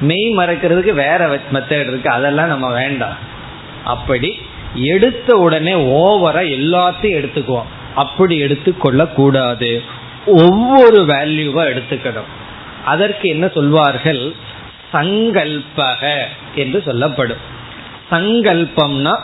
[0.00, 2.10] மெய் மறக்கிறதுக்கு வேற மெத்தட் இருக்கு.
[2.10, 3.16] அதெல்லாம் நம்ம வேண்டாம்.
[3.84, 4.38] அப்படி
[4.74, 7.70] எடுத்த உடனே ஓவரா எல்லாத்தையும் எடுத்துக்குவோம்.
[7.94, 9.82] அப்படி எடுத்துக்கொள்ள கூடாது
[10.26, 12.30] ஒவ்வொரு வேல்யூவா எடுத்துக்கணும்.
[12.86, 14.22] அதற்கு என்ன சொல்வார்கள்?
[14.92, 16.02] சங்கல்பக
[16.54, 17.42] என்று சொல்லப்படும்.
[18.10, 19.14] சங்கல்பம்னா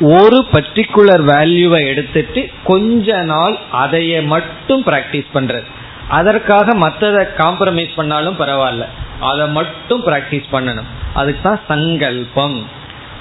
[0.00, 5.68] ஒரு பர்டிகுலர் வேல்யூவை எடுத்துட்டு கொஞ்ச நாள் அதைய மட்டும் பிராக்டிஸ் பண்றது.
[6.08, 8.84] அதற்காக மற்றதை காம்ப்ரமைஸ் பண்ணாலும் பரவாயில்ல.
[9.20, 10.90] அதை மட்டும் பிராக்டிஸ் பண்ணணும்.
[11.14, 12.58] அதுக்கு தான் சங்கல்பம்.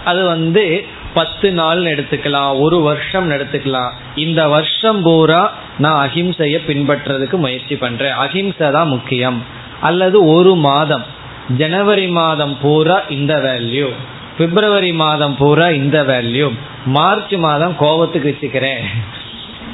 [0.05, 0.65] அது வந்து
[1.13, 3.91] பத்து நாள் எடுத்துக்கலாம் ஒரு வருஷம் எடுத்துக்கலாம்.
[4.15, 5.41] இந்த வருஷம் பூரா
[5.77, 8.15] நான் அஹிம்சைய பின்பற்றதுக்கு முயற்சி பண்றேன்.
[8.25, 9.39] அஹிம்சை தான் முக்கியம்.
[9.81, 11.05] அல்லது ஒரு மாதம்.
[11.57, 13.89] ஜனவரி மாதம் பூரா இந்த வேல்யூ
[14.37, 16.53] பிப்ரவரி மாதம் பூரா இந்த வேல்யூ
[16.85, 18.81] மார்ச் மாதம் கோபத்துக்கு வச்சுக்கிறேன்.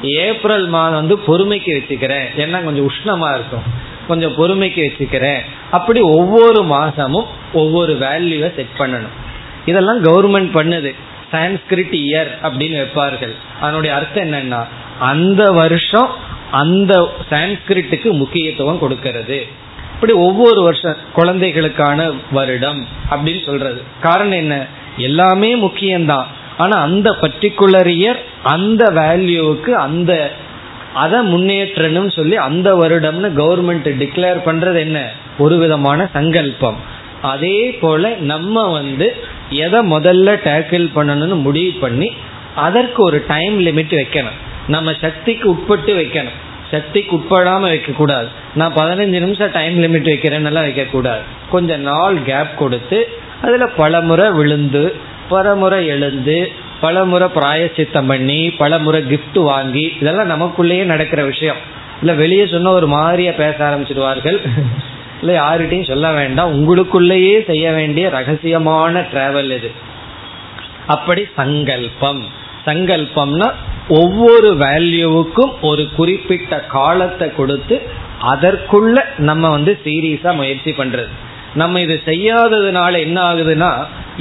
[0.02, 2.24] ஏப்ரல் மாதம் வந்து பொறுமைக்கு வச்சுக்கிறேன்.
[2.36, 3.62] ஏன்னா கொஞ்சம் உஷ்ணமா இருக்கும்.
[4.08, 5.38] கொஞ்சம் பொறுமைக்கு வச்சுக்கிறேன்.
[5.70, 9.12] அப்படி ஒவ்வொரு மாசமும் ஒவ்வொரு வேல்யூவை செட் பண்ணணும்.
[9.66, 10.94] இதெல்லாம் கவர்மெண்ட் பண்ணுது.
[11.32, 13.34] சான்ஸ்கிரிட் இயர் அப்படின்னு வைப்பார்கள்.
[13.60, 14.66] அதனுடைய அர்த்தம் என்னன்னா
[14.98, 16.10] அந்த வருஷம்
[16.50, 19.46] அந்த சான்ஸ்கிரிட்டுக்கு முக்கியத்துவம் கொடுக்கிறது.
[19.94, 23.82] இப்படி ஒவ்வொரு வருஷம் குழந்தைகளுக்கான வருடம் அப்படின்னு சொல்றது.
[24.00, 24.66] காரணம் என்ன?
[24.96, 26.24] எல்லாமே முக்கியம்தான்.
[26.58, 30.32] ஆனா அந்த பர்டிகுலர் இயர் அந்த வேல்யூவுக்கு அந்த
[30.94, 35.10] அதை முன்னேற்றணும் சொல்லி அந்த வருடம்னு கவர்மெண்ட் டிக்ளேர் பண்றது என்ன?
[35.38, 36.76] ஒரு விதமான சங்கல்பம்.
[37.22, 39.16] அதே போல நம்ம வந்து
[39.50, 42.12] எதை முதல்ல டேக்கிள் பண்ணணும்னு முடிவு பண்ணி
[42.54, 44.38] அதற்கு ஒரு டைம் லிமிட் வைக்கணும்.
[44.68, 46.38] நம்ம சக்திக்கு உட்பட்டு வைக்கணும்.
[46.74, 48.28] சக்திக்கு உட்படாமல் வைக்கக்கூடாது.
[48.54, 51.24] நான் பதினஞ்சு நிமிஷம் டைம் லிமிட் வைக்கிறேன்னெல்லாம் வைக்கக்கூடாது.
[51.50, 52.98] கொஞ்சம் கொஞ்ச நாள் கேப் கொடுத்து
[53.42, 54.82] அதில் பல முறை விழுந்து
[55.28, 56.36] பலமுறை எழுந்து
[56.80, 61.60] பலமுறை பிராயச்சித்தம் பண்ணி பலமுறை கிஃப்ட் வாங்கி இதெல்லாம் நமக்குள்ளேயே நடக்கிற விஷயம்.
[62.00, 64.38] இல்லை வெளியே சொன்ன ஒரு மாதிரியாக பேச ஆரம்பிச்சிடுவார்கள்.
[65.20, 66.52] இல்லை யார்கிட்டையும் சொல்ல வேண்டாம்.
[66.54, 69.70] உங்களுக்குள்ளேயே செய்ய வேண்டிய ரகசியமான டிராவல் இது.
[70.86, 72.22] அப்படி சங்கல்பம்.
[72.66, 73.48] சங்கல்பம்னா
[74.00, 77.76] ஒவ்வொரு வேல்யூவுக்கும் ஒரு குறிப்பிட்ட காலத்தை கொடுத்து
[78.32, 78.96] அதற்குள்ள
[79.28, 81.10] நம்ம வந்து சீரியஸா முயற்சி பண்றது.
[81.54, 83.70] நம்ம இது செய்யாததுனால என்ன ஆகுதுன்னா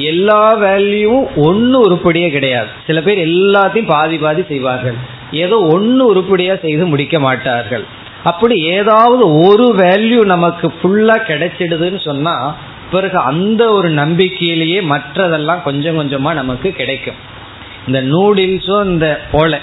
[0.09, 2.69] எல்லா வேல்யூவும் ஒன்னு உருப்படியே கிடையாது.
[2.87, 4.97] சில பேர் எல்லாத்தையும் பாதி பாதி செய்வார்கள்.
[5.43, 7.85] ஏதோ ஒன்னு உருப்படியா செய்து முடிக்க மாட்டார்கள்.
[8.31, 12.35] அப்படி ஏதாவது ஒரு வேல்யூ நமக்கு ஃபுல்லா கிடைச்சிடுதுன்னு சொன்னா
[12.91, 17.21] பிறகு அந்த ஒரு நம்பிக்கையிலேயே மற்றதெல்லாம் கொஞ்சம் கொஞ்சமா நமக்கு கிடைக்கும்.
[17.87, 19.59] இந்த நூடில்ஸும் இந்த போல.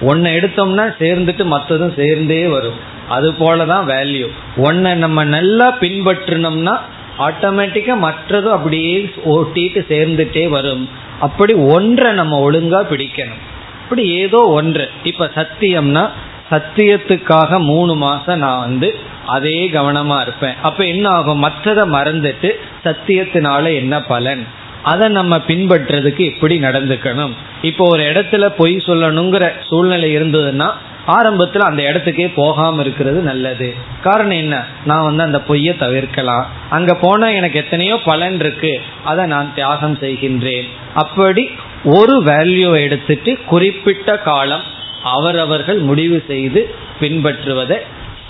[0.00, 2.78] ஒன்றை எடுத்தோம்னா சேர்ந்துட்டு மற்றதும் சேர்ந்தே வரும்.
[3.08, 6.74] அது போலதான் வேல்யூ ஒன்றை நம்ம நல்லா பின்பற்றினோம்னா
[7.18, 10.88] ஆட்டோமேட்டிக்கா மற்றதும் அப்படியே ஓட்டிட்டு சேர்ந்துட்டே வரும்.
[11.20, 13.42] அப்படி ஒன்றை நம்ம ஒழுங்கா பிடிக்கணும்.
[13.82, 14.90] அப்படி ஏதோ ஒன்று.
[15.02, 16.10] இப்ப சத்தியம்னா
[16.50, 18.94] சத்தியத்துக்காக மூணு மாசம் நான் வந்து
[19.26, 20.54] அதே கவனமா இருப்பேன்.
[20.62, 22.50] அப்ப என்ன ஆகும் மற்றதை மறந்துட்டு
[22.84, 24.46] சத்தியத்தினால என்ன பலன்?
[24.84, 27.34] அதை நம்ம பின்பற்றதுக்கு எப்படி நடந்துக்கணும்.
[27.62, 30.72] இப்போ ஒரு இடத்துல பொய் சொல்லணுங்கிற சூழ்நிலை இருந்ததுன்னா
[31.06, 33.74] ஆரம்பத்தில் அந்த இடத்துக்கே போகாம இருக்கிறது நல்லது.
[34.02, 34.64] காரணம் என்ன?
[34.84, 36.46] நான் வந்து அந்த பொய்யை தவிர்க்கலாம்.
[36.70, 38.80] அங்க போனா எனக்கு எத்தனையோ பலன் இருக்கு.
[39.04, 40.68] அதை நான் தியாகம் செய்கின்றேன்.
[40.94, 41.50] அப்படி
[41.84, 44.62] ஒரு வேல்யூ எடுத்துட்டு குறிப்பிட்ட காலம்
[45.02, 47.78] அவரவர்கள் முடிவு செய்து பின்பற்றுவதை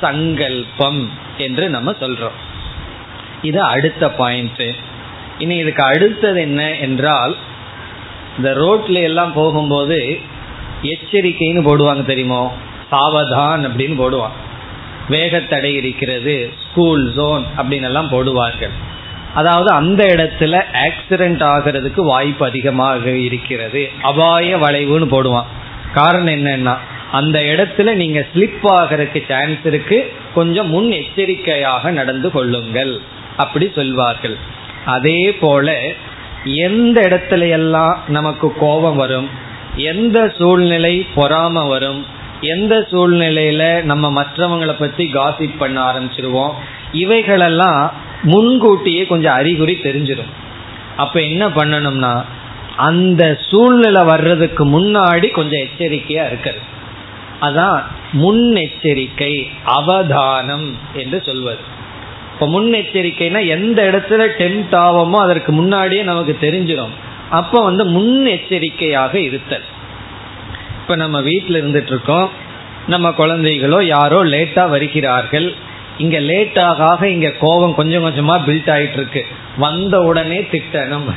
[0.01, 2.39] சங்கல்பம் என்று நம்ம சொல்றோம்.
[3.43, 4.63] இது அடுத்த பாயிண்ட்
[5.39, 7.37] இனி இதுக்கு அடுத்தது என்ன என்றால்
[8.37, 10.19] இந்த ரோட்ல எல்லாம் போகும்போது
[10.83, 12.55] எச்சரிக்கைன்னு போடுவாங்க தெரியுமோ?
[12.93, 14.37] சாவதான் அப்படின்னு போடுவாங்க.
[15.09, 18.71] வேகத்தடை இருக்கிறது ஸ்கூல் ஜோன் அப்படின்னு எல்லாம் போடுவார்கள்.
[19.35, 23.91] அதாவது அந்த இடத்துல ஆக்சிடென்ட் ஆகிறதுக்கு வாய்ப்பு அதிகமாக இருக்கிறது.
[24.03, 25.47] அபாய வளைவுன்னு போடுவான்
[25.95, 26.79] காரணம் என்னன்னா
[27.13, 30.13] அந்த இடத்துல நீங்க ஸ்லிப் ஆகிறதுக்கு சான்ஸ் இருக்கு.
[30.35, 33.01] கொஞ்சம் முன் எச்சரிக்கையாக நடந்து கொள்ளுங்கள்.
[33.37, 34.37] அப்படி சொல்வார்கள்.
[34.85, 35.83] அதே போல
[36.45, 39.29] எந்த இடத்துல எல்லாம் நமக்கு கோபம் வரும்
[39.77, 42.07] எந்த சூழ்நிலை பொறாம வரும்
[42.41, 46.53] எந்த சூழ்நிலையில நம்ம மற்றவங்களை பத்தி காசிப் பண்ண ஆரம்பிச்சிருவோம்
[46.93, 50.33] இவைகளெல்லாம் முன்கூட்டியே கொஞ்சம் அறிகுறி தெரிஞ்சிடும்
[50.97, 52.25] அப்ப என்ன பண்ணணும்னா
[52.77, 56.65] அந்த சூழ்நிலை வர்றதுக்கு முன்னாடி கொஞ்சம் எச்சரிக்கையா இருக்கிறது.
[57.41, 57.83] அதான்
[58.13, 61.59] முன்னெச்சரிக்கை அவதானம் என்று சொல்வது.
[62.45, 66.91] இப்ப முன்னெச்சரிக்கைனா எந்த இடத்துல டெம்ட் ஆவோமோ அதற்கு முன்னாடியே நமக்கு தெரிஞ்சிடும்
[67.31, 69.65] அப்ப வந்து முன்னெச்சரிக்கையாக இருத்தல்.
[70.81, 72.29] இப்ப நம்ம வீட்டில் இருந்துட்டு இருக்கோம்
[72.87, 75.55] நம்ம குழந்தைகளோ யாரோ லேட்டா வருகிறார்கள்.
[75.99, 79.25] இங்க லேட்டாக இங்க கோபம் கொஞ்சம் கொஞ்சமா பில்ட் ஆயிட்டு இருக்கு
[79.59, 81.09] வந்த உடனே திட்டணும்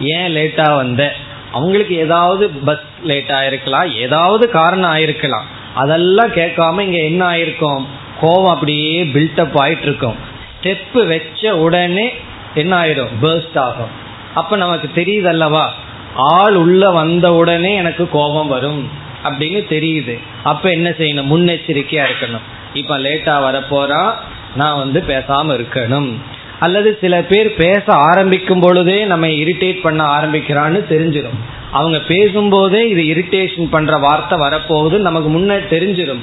[0.00, 1.14] ஏன் லேட்டா வந்த?
[1.52, 3.90] அவங்களுக்கு ஏதாவது பஸ் லேட் ஆயிருக்கலாம்.
[3.94, 5.46] ஏதாவது காரணம் ஆயிருக்கலாம்.
[5.74, 7.84] அதெல்லாம் கேட்காம இங்க என்ன ஆயிருக்கும்?
[8.22, 10.34] கோவம் அப்படியே பில்டப் ஆயிட்டு இருக்கும்
[10.66, 12.14] ஸ்டெப்பு வச்ச உடனே
[12.54, 13.88] என்ன ஆயிடும் பேர்ஸ்ட் ஆகும்.
[14.34, 15.72] அப்ப நமக்கு தெரியுது அல்லவா
[16.14, 18.90] ஆள் உள்ள வந்த உடனே எனக்கு கோபம் வரும்
[19.24, 20.18] அப்படின்னு தெரியுது.
[20.42, 21.30] அப்ப என்ன செய்யணும்?
[21.32, 22.40] முன்னெச்சரிக்கையா இருக்கணும்.
[22.74, 24.12] இப்ப லேட்டா வரப்போறா.
[24.56, 26.14] நான் வந்து பேசாம இருக்கணும்.
[26.58, 31.40] அல்லது சில பேர் பேச ஆரம்பிக்கும் பொழுதே நம்ம இரிட்டேட் பண்ண ஆரம்பிக்கிறான்னு தெரிஞ்சிடும்
[31.72, 36.20] அவங்க பேசும்போதே இது இரிட்டேஷன் பண்ற வார்த்தை வரப்போகுது நமக்கு முன்னே தெரிஞ்சிடும்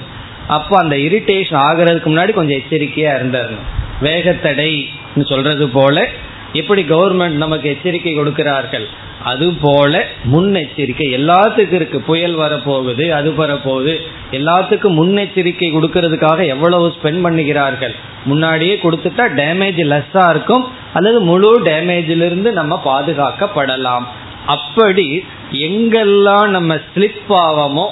[0.48, 3.82] அப்போ அந்த இரிட்டேஷன் ஆகிறதுக்கு முன்னாடி கொஞ்சம் எச்சரிக்கையா இருந்துடணும்.
[4.02, 4.90] வேகத்தடை
[5.24, 6.10] சொல்றது போல
[6.54, 8.88] எப்படி கவர்மெண்ட் நமக்கு எச்சரிக்கை கொடுக்கிறார்கள்?
[9.24, 11.06] அது போல முன்னெச்சரிக்கை.
[11.18, 12.02] எல்லாத்துக்கும் இருக்கு.
[12.02, 14.00] புயல் வரப்போகுது அது வரப்போகுது.
[14.32, 17.96] எல்லாத்துக்கும் முன்னெச்சரிக்கை கொடுக்கறதுக்காக எவ்வளவு ஸ்பெண்ட் பண்ணுகிறார்கள்?
[18.26, 20.68] முன்னாடியே கொடுத்துட்டா டேமேஜ் லெஸ்ஸா இருக்கும்.
[20.94, 24.04] அல்லது முழு டேமேஜிலிருந்து நம்ம பாதுகாக்கப்படலாம்.
[24.46, 27.88] அப்படி எங்கெல்லாம் நம்ம ஸ்லிப் ஆவோமோ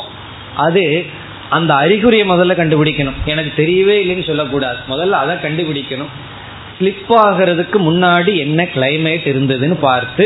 [0.56, 1.06] அது
[1.52, 3.20] அந்த அறிகுறியை முதல்ல கண்டுபிடிக்கணும்.
[3.26, 4.78] எனக்கு தெரியவே இல்லைன்னு சொல்லக்கூடாது.
[4.90, 6.12] முதல்ல அதை கண்டுபிடிக்கணும்.
[6.80, 10.26] ஸ்லிப் ஆகிறதுக்கு முன்னாடி என்ன கிளைமேட் இருந்ததுன்னு பார்த்து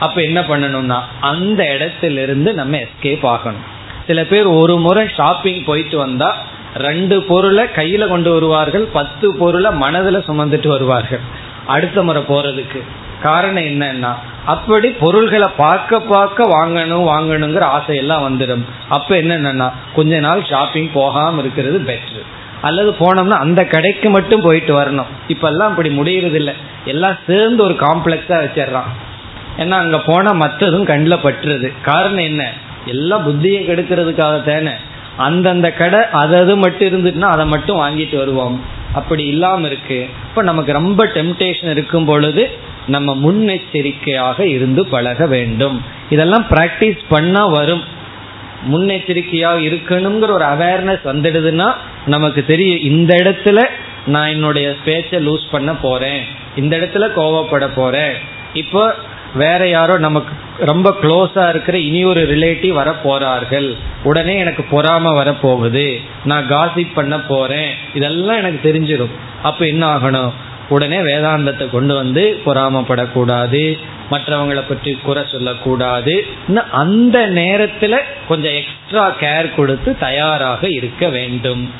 [0.00, 3.62] அப்ப என்ன பண்ணணும்னா அந்த இடத்துல இருந்து நம்ம எஸ்கேப் ஆகணும்.
[4.06, 6.30] சில பேர் ஒரு முறை ஷாப்பிங் போயிட்டு வந்தா
[6.76, 11.22] ரெண்டு பொருளை கையில கொண்டு வருவார்கள் பத்து பொருளை மனதில் சுமந்துட்டு வருவார்கள்.
[11.66, 12.82] அடுத்த முறை போறதுக்கு.
[13.26, 14.12] காரணம் என்னன்னா
[14.52, 18.64] அப்படி பொருள்களை பார்க்க பார்க்க வாங்கணும் வாங்கணுங்கிற ஆசையெல்லாம் வந்துடும்.
[18.88, 22.22] அப்ப என்னன்னா கொஞ்ச நாள் ஷாப்பிங் போகாம இருக்கிறது பெட்ரு
[22.68, 25.10] அல்லது போனோம்னா அந்த கடைக்கு மட்டும் போயிட்டு வரணும்.
[25.28, 26.54] இப்பெல்லாம் அப்படி முடியறது இல்லை
[26.92, 28.90] எல்லாம் சேர்ந்து ஒரு காம்ப்ளெக்ஸா வச்சிடறான்.
[29.62, 32.42] ஏன்னா அங்க போனா மற்றதும் கண்ணில் பற்றுறது காரணம் என்ன?
[32.86, 34.74] எல்லாம் புத்தியை கெடுக்கிறதுக்காக தானே.
[35.16, 38.56] அந்தந்த கடை அது மட்டும் இருந்துட்டுனா அதை மட்டும் வாங்கிட்டு வருவோம்.
[38.94, 39.98] அப்படி இல்லாம இருக்கு.
[40.28, 42.42] இப்ப நமக்கு ரொம்ப டெம்டேஷன் இருக்கும் பொழுது
[42.86, 45.82] நம்ம முன்னெச்சரிக்கையாக இருந்து பழக வேண்டும்.
[46.10, 47.82] இதெல்லாம் பிராக்டிஸ் பண்ணா வரும்.
[48.72, 51.74] முன்னெச்சரிக்கையாக இருக்கணுங்கிற ஒரு அவேர்னஸ் வந்துடுதுன்னா
[52.06, 53.64] நமக்கு தெரியும் இந்த இடத்துல
[54.06, 56.22] நான் என்னுடைய பேச்சை லூஸ் பண்ண போறேன்.
[56.56, 58.12] இந்த இடத்துல கோவப்பட போறேன்.
[58.52, 58.94] இப்போ
[59.34, 63.76] வேற யாரோ நமக்கு ரொம்ப க்ளோஸா இருக்கிற இனி ஒரு ரிலேட்டிவ் வர போறார்கள்.
[64.02, 67.70] உடனே எனக்கு பொறாம வரப்போகுது நான் காசிப் பண்ண போறேன்.
[67.94, 69.42] இதெல்லாம் எனக்கு தெரிஞ்சிடும்.
[69.42, 70.32] அப்ப என்ன ஆகணும்?
[70.68, 73.78] உடனே வேதாந்தத்தை கொண்டு வந்து பொறாமப்படக்கூடாது
[74.10, 76.14] மற்றவங்களை பற்றி குறை சொல்லக்கூடாது.
[76.70, 81.70] அந்த நேரத்துல கொஞ்சம் எக்ஸ்ட்ரா கேர் கொடுத்து தயாராக இருக்க வேண்டும்.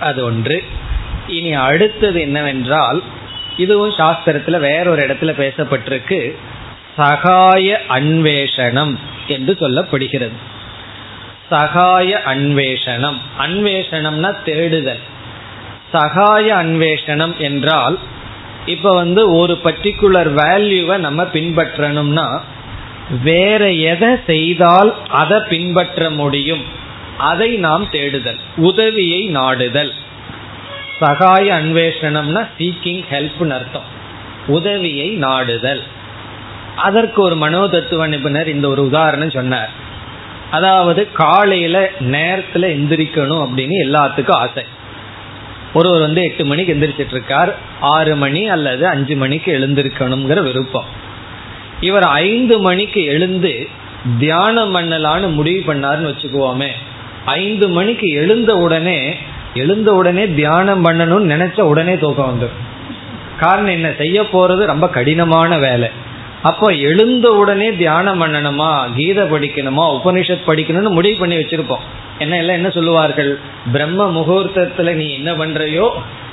[0.00, 0.64] அது ஒன்று.
[1.26, 3.02] இனி அடுத்தது என்னவென்றால்
[3.56, 6.20] இதுவும் சாஸ்திரத்துல வேறொரு இடத்துல பேசப்பட்டிருக்கு.
[6.96, 8.94] சகாய அன்வேஷனம்
[9.26, 10.36] என்று சொல்லப்படுகிறது.
[11.50, 15.02] சகாய அன்வேஷனம் அன்வேஷனம்னா தேடுதல்.
[15.92, 17.98] சகாய அன்வேஷனம் என்றால்
[18.66, 22.40] இப்ப வந்து ஒரு பர்டிகுலர் வேல்யூவை நம்ம பின்பற்றணும்னா
[23.22, 26.62] வேற எதை செய்தால் அதை பின்பற்ற முடியும்?
[27.18, 29.92] அதை நாம் தேடுதல் உதவியை நாடுதல்.
[31.00, 33.94] சகாய அன்வேஷனம்னா சீக்கிங் ஹெல்ப்னு அர்த்தம்.
[34.46, 35.82] உதவியை நாடுதல்.
[36.76, 39.70] அதற்கு ஒரு மனோதத்துவ நிபுணர் இந்த ஒரு உதாரணம் சொன்னார்.
[40.50, 44.64] அதாவது காலையில நேரத்துல எந்திரிக்கணும் அப்படின்னு எல்லாத்துக்கும் ஆசை.
[45.76, 47.50] ஒருவர் வந்து எட்டு மணிக்கு எந்திரிச்சிட்டு இருக்கார்
[47.80, 50.88] ஆறு மணி அல்லது அஞ்சு மணிக்கு எழுந்திருக்கணுங்கிற விருப்பம்.
[51.80, 53.52] இவர் ஐந்து மணிக்கு எழுந்து
[54.18, 56.70] தியானம் பண்ணலான்னு முடிவு பண்ணாருன்னு வச்சுக்குவோமே.
[57.24, 59.16] ஐந்து மணிக்கு எழுந்த உடனே
[59.54, 62.64] எழுந்த உடனே தியானம் பண்ணணும்னு நினைச்ச உடனே தூக்கம் வந்துடும்
[63.40, 63.88] காரணம் என்ன?
[63.98, 65.88] செய்ய போறது ரொம்ப கடினமான வேலை.
[66.48, 71.84] அப்போ எழுந்த உடனே தியானம் பண்ணணுமா கீதை படிக்கணுமா உபனிஷத் படிக்கணும்னு முடிவு பண்ணி வச்சிருப்போம்.
[72.18, 73.38] என்ன எல்லாம் என்ன சொல்லுவார்கள்?
[73.72, 75.86] பிரம்ம முகூர்த்தத்துல நீ என்ன பண்றையோ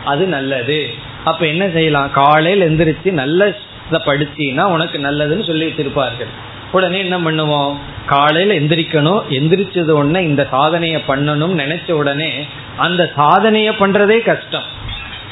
[0.05, 0.79] அது நல்லது.
[1.23, 2.11] அப்ப என்ன செய்யலாம்?
[2.11, 3.55] காலையில் எந்திரிச்சு நல்ல
[3.91, 6.31] படிச்சீன்னா உனக்கு நல்லதுன்னு சொல்லி வச்சிருப்பார்கள்.
[6.71, 7.73] உடனே என்ன பண்ணுவோம்?
[8.05, 9.21] காலையில எந்திரிக்கணும்.
[9.39, 12.31] எந்திரிச்சது உடனே இந்த சாதனையை பண்ணணும் நினைச்ச உடனே
[12.77, 14.67] அந்த சாதனையை பண்றதே கஷ்டம்.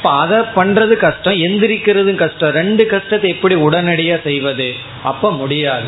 [0.02, 2.50] இப்ப அதை பண்றது கஷ்டம் எந்திரிக்கிறதும் கஷ்டம்.
[2.50, 4.74] ரெண்டு கஷ்டத்தை எப்படி உடனடியா செய்வது?
[5.02, 5.84] அப்ப முடியாது.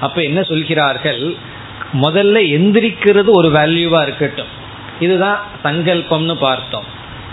[0.00, 1.34] அப்ப என்ன சொல்கிறார்கள்?
[2.02, 4.46] முதல்ல எந்திரிக்கிறது ஒரு வேல்யூவா இருக்கட்டும்.
[5.00, 6.84] இதுதான் சங்கல்பம்னு பார்த்தோம்.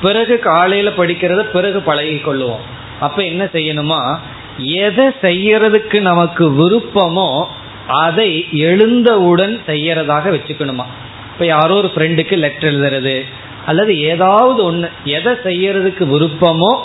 [0.01, 2.65] பிறகு காலையில படிக்கிறத பிறகு பழகி கொள்ளுவோம்
[2.99, 4.19] அப்ப என்ன செய்யணுமா?
[4.57, 7.45] எதை செய்யறதுக்கு நமக்கு விருப்பமோ
[7.87, 10.85] அதை எழுந்தவுடன் செய்யறதாக வச்சுக்கணுமா?
[11.33, 13.21] இப்ப யாரோ ஒரு ஃப்ரெண்டுக்கு லெட்டர் எழுதுறது.
[13.65, 16.79] அல்லது ஏதாவது ஒன்று எதை செய்யறதுக்கு விருப்பமோ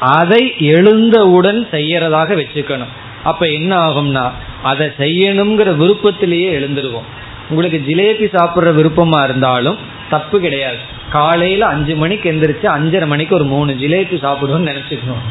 [0.00, 2.92] அதை எழுந்தவுடன் செய்யறதாக வச்சுக்கணும்.
[3.22, 4.30] அப்ப என்ன ஆகும்னா
[4.62, 7.08] அதை செய்யணுங்கிற விருப்பத்திலேயே எழுந்துருவோம்.
[7.50, 9.78] உங்களுக்கு ஜிலேபி சாப்பிட்ற விருப்பமா இருந்தாலும்
[10.10, 10.76] தப்பு கிடையாது.
[11.10, 15.24] காலையில அஞ்சு மணிக்கு எந்திரிச்சு அஞ்சரை மணிக்கு ஒரு மூணு ஜிலேபி சாப்பிடுவோம்னு நினைச்சுக்கணும்.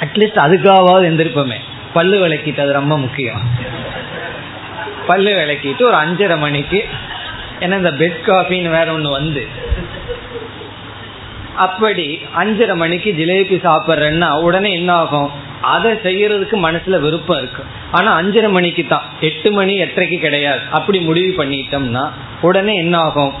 [0.00, 1.58] அட்லீஸ்ட் அதுக்காவது எந்திருப்போமே.
[1.92, 3.40] பல்லு விளக்கிட்டு அது ரொம்ப முக்கியம்.
[5.06, 6.84] பல்லு விளக்கிட்டு ஒரு அஞ்சரை மணிக்கு
[7.60, 9.46] ஏன்னா இந்த பெட் காஃபின்னு வேற ஒன்று வந்து.
[11.56, 15.30] அப்படி அஞ்சரை மணிக்கு ஜிலேபி சாப்பிட்றேன்னா உடனே என்ன ஆகும்
[15.60, 17.62] அதை செய்யறதுக்கு மனசுல விருப்பம் இருக்கு.
[17.90, 19.02] ஆனா அஞ்சரை மணிக்கு தான்.
[19.20, 20.60] எட்டு மணி எட்டரைக்கு கிடையாது.
[20.70, 22.04] அப்படி முடிவு பண்ணிட்டோம்னா
[22.40, 23.32] உடனே என்ன ஆகும்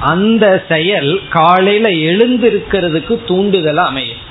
[0.00, 4.22] அந்த செயல் காலையில எழுந்திருக்கிறதுக்கு தூண்டுதலா அமையும்.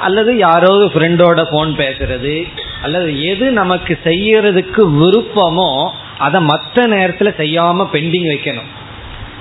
[0.00, 2.48] அல்லது யாரோ ஃப்ரெண்டோட போன் பேசுறது
[2.82, 8.70] அல்லது எது நமக்கு செய்யறதுக்கு விருப்பமோ அதை மற்ற நேரத்துல செய்யாம பெண்டிங் வைக்கணும்.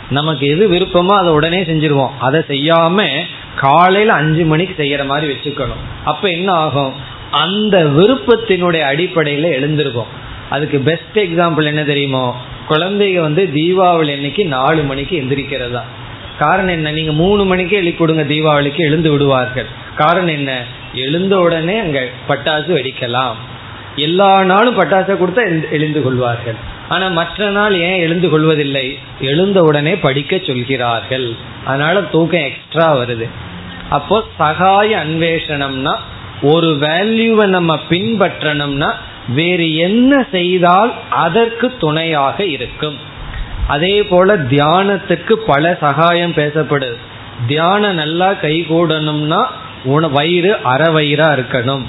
[0.09, 2.09] நமக்கு எது விருப்பமோ அதை உடனே செஞ்சிருவோம்.
[2.19, 3.07] அதை செய்யாம
[3.55, 5.83] காலையில அஞ்சு மணிக்கு செய்யற மாதிரி வச்சுக்கணும்.
[6.03, 6.93] அப்ப என்ன ஆகும்?
[7.31, 12.35] அந்த விருப்பத்தினுடைய அடிப்படையில எழுந்திருக்கும் அதுக்கு பெஸ்ட் எக்ஸாம்பிள் என்ன தெரியுமோ?
[12.69, 15.81] குழந்தைங்க வந்து தீபாவளி அன்னைக்கு நாலு மணிக்கு எந்திரிக்கிறதா.
[16.39, 16.91] காரணம் என்ன?
[16.91, 19.65] நீங்க மூணு மணிக்கு எழுப்பிடுங்க தீபாவளிக்கு எழுந்து விடுவார்கள்.
[19.95, 20.63] காரணம் என்ன?
[20.93, 23.35] எழுந்த உடனே அங்க பட்டாசு வெடிக்கலாம்.
[23.95, 26.68] எல்லா நாளும் பட்டாசை கொடுத்தா எழுந்து கொள்வார்கள்.
[26.89, 28.97] ஆனா மற்ற நாள் ஏன் எழுந்து கொள்வதில்லை?
[29.21, 31.27] எழுந்த உடனே படிக்க சொல்கிறார்கள்.
[31.65, 33.27] அதனால தூக்கம் எக்ஸ்ட்ரா வருது.
[33.89, 35.95] அப்போ சகாய அன்வேஷனம்னா
[36.41, 38.89] ஒரு வேல்யூவை நம்ம பின்பற்றணும்னா
[39.35, 42.97] வேறு என்ன செய்தால் அதற்கு துணையாக இருக்கும்.
[43.67, 46.97] அதே போல தியானத்துக்கு பல சகாயம் பேசப்படுது
[47.47, 49.45] தியானம் நல்லா கை கூடணும்னா
[49.83, 51.85] உன வயிறு அற வயிறா இருக்கணும்.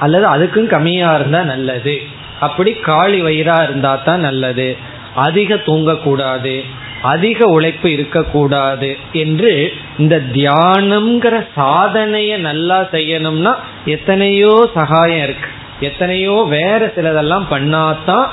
[0.00, 2.02] அல்லது அதுக்கும் கம்மியா இருந்தா நல்லது.
[2.40, 4.76] அப்படி காளி வயிறா இருந்தா தான் நல்லது.
[5.14, 6.64] அதிக தூங்கக்கூடாது.
[7.02, 13.52] அதிக உழைப்பு இருக்கக்கூடாது என்று இந்த தியானம்ங்கிற சாதனைய நல்லா செய்யணும்னா
[13.84, 15.48] எத்தனையோ சகாயம் இருக்கு.
[15.80, 18.26] எத்தனையோ வேற சிலதெல்லாம் பண்ணாதான்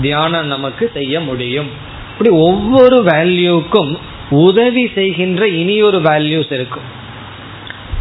[0.00, 1.70] தியானம் நமக்கு செய்ய முடியும்.
[2.12, 3.92] இப்படி ஒவ்வொரு வேல்யூக்கும்
[4.30, 6.88] உதவி செய்கின்ற இனி ஒரு வேல்யூஸ் இருக்கும்.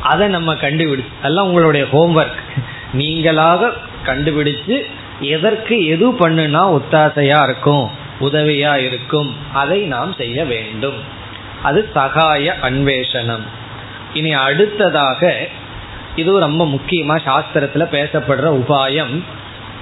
[0.02, 2.42] அதை நம்ம கண்டுபிடிச்சு அதெல்லாம் உங்களுடைய ஹோம்ஒர்க்
[2.98, 3.72] நீங்களாக
[4.06, 4.86] கண்டுபிடிச்சு
[5.22, 11.00] எதற்கு எது பண்ணுனா ஒத்தாசையா இருக்கும் உதவியா இருக்கும் அதை நாம் செய்ய வேண்டும்.
[11.64, 13.46] அது சகாய அன்வேஷனம்
[14.14, 15.48] இனி அடுத்ததாக
[16.16, 19.24] இது ரொம்ப முக்கியமா சாஸ்திரத்துல பேசப்படுற உபாயம்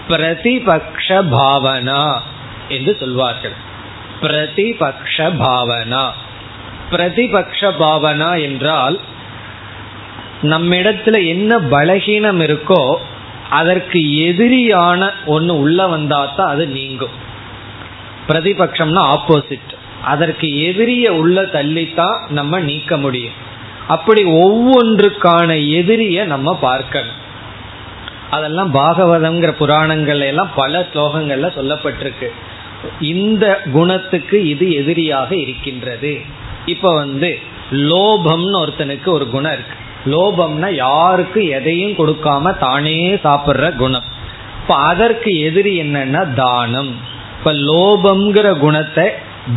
[0.10, 2.20] பிரதிபக்ஷ பாவனா
[2.68, 3.54] என்று சொல்வார்கள்.
[4.22, 6.10] பிரதிபக்ஷ பாவனா.
[6.92, 9.00] பிரதிபக்ஷ பாவனா என்றால்
[10.42, 12.96] நம்மிடத்துல என்ன பலகீனம் இருக்கோ
[13.50, 17.16] அதற்கு எதிரியான ஒன்று உள்ள வந்தா தான் அது நீங்கும்.
[18.28, 19.72] பிரதிபக்ஷம்னா ஆப்போசிட்
[20.04, 23.34] அதற்கு எதிரிய உள்ள தள்ளித்தான் நம்ம நீக்க முடியும்.
[23.88, 27.20] அப்படி ஒவ்வொன்றுக்கான எதிரிய நம்ம பார்க்கணும்.
[28.30, 32.30] அதெல்லாம் பாகவதங்கிற புராணங்கள்ல எல்லாம் பல ஸ்லோகங்கள்ல சொல்லப்பட்டிருக்கு.
[33.00, 36.22] இந்த குணத்துக்கு இது எதிரியாக இருக்கின்றது.
[36.66, 37.40] இப்ப வந்து
[37.72, 39.79] லோபம்னு ஒருத்தனுக்கு ஒரு குணம் இருக்கு.
[40.06, 44.04] லோபம்னா யாருக்கு எதையும் கொடுக்காம தானே சாப்பிட்ற குணம்.
[44.62, 46.96] இப்ப அதற்கு எதிரி என்னன்னா தானம்.
[47.40, 49.10] இப்ப லோபம்ங்கிற குணத்தை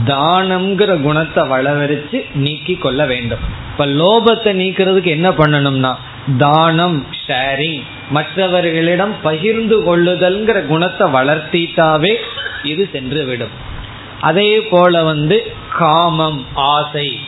[0.07, 3.38] தானம்ங்கிற குணத்தை வளவரிச்சு நீக்கி கொள்ள வேண்டும்.
[3.72, 5.93] இப்ப லோபத்தை நீக்கிறதுக்கு என்ன பண்ணணும்னா
[6.38, 12.14] தானம் ஷேரிங் மற்றவர்களிடம் பகிர்ந்து கொள்ளுதல்ங்கிற குணத்தை வளர்த்திட்டாவே
[12.62, 13.55] இது சென்று விடும்.
[14.20, 17.18] அதே போல வந்து காமம் ஆசை.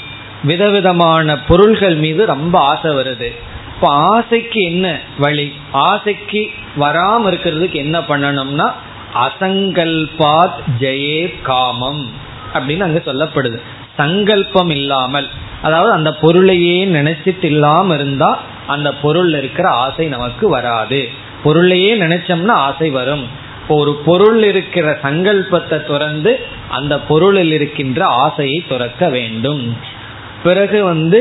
[0.44, 3.28] விதவிதமான பொருள்கள் மீது ரொம்ப ஆசை வருது.
[3.74, 5.52] இப்போ ஆசைக்கு என்ன வழி?
[5.72, 8.72] ஆசைக்கு வராம இருக்கிறதுக்கு என்ன பண்ணணும்னா
[9.14, 12.10] அசங்கல்பாத் ஜெயே காமம்
[12.54, 13.60] அப்படின்னு அங்க சொல்லப்படுது.
[13.96, 15.28] சங்கல்பம் இல்லாமல்.
[15.62, 21.08] அதாவது அந்த பொருளையே நினைச்சிட்டு இல்லாம இருந்தா அந்த பொருள் இருக்கிற ஆசை நமக்கு வராது.
[21.42, 23.42] பொருளையே நினைச்சோம்னா ஆசை வரும்.
[23.62, 29.76] இப்போ ஒரு பொருள் இருக்கிற சங்கல்பத்தை துறந்து அந்த பொருளில் இருக்கின்ற ஆசையை துறக்க வேண்டும்.
[30.44, 31.20] பிறகு வந்து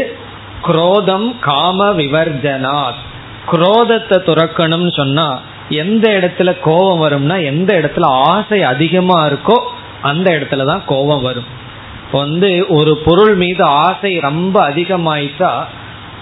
[0.61, 3.01] குரோதம் காம விவர்ஜனாத்.
[3.51, 5.27] குரோதத்தை துறக்கணும்னு சொன்னா
[5.69, 9.57] எந்த இடத்துல கோபம் வரும்னா எந்த இடத்துல ஆசை அதிகமா இருக்கோ
[10.01, 11.49] அந்த இடத்துல தான் கோபம் வரும்.
[12.11, 15.51] வந்து ஒரு பொருள் மீது ஆசை ரொம்ப அதிகமாயிட்டா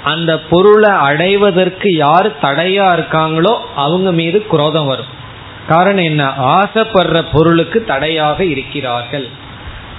[0.03, 5.11] அந்த பொருளை அடைவதற்கு யார் தடையா இருக்காங்களோ அவங்க மீது குரோதம் வரும்.
[5.67, 6.23] காரணம் என்ன?
[6.27, 9.27] ஆசைப்படுற பொருளுக்கு தடையாக இருக்கிறார்கள்.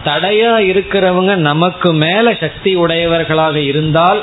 [0.04, 4.20] தடையா இருக்கிறவங்க நமக்கு மேல சக்தி உடையவர்களாக இருந்தால்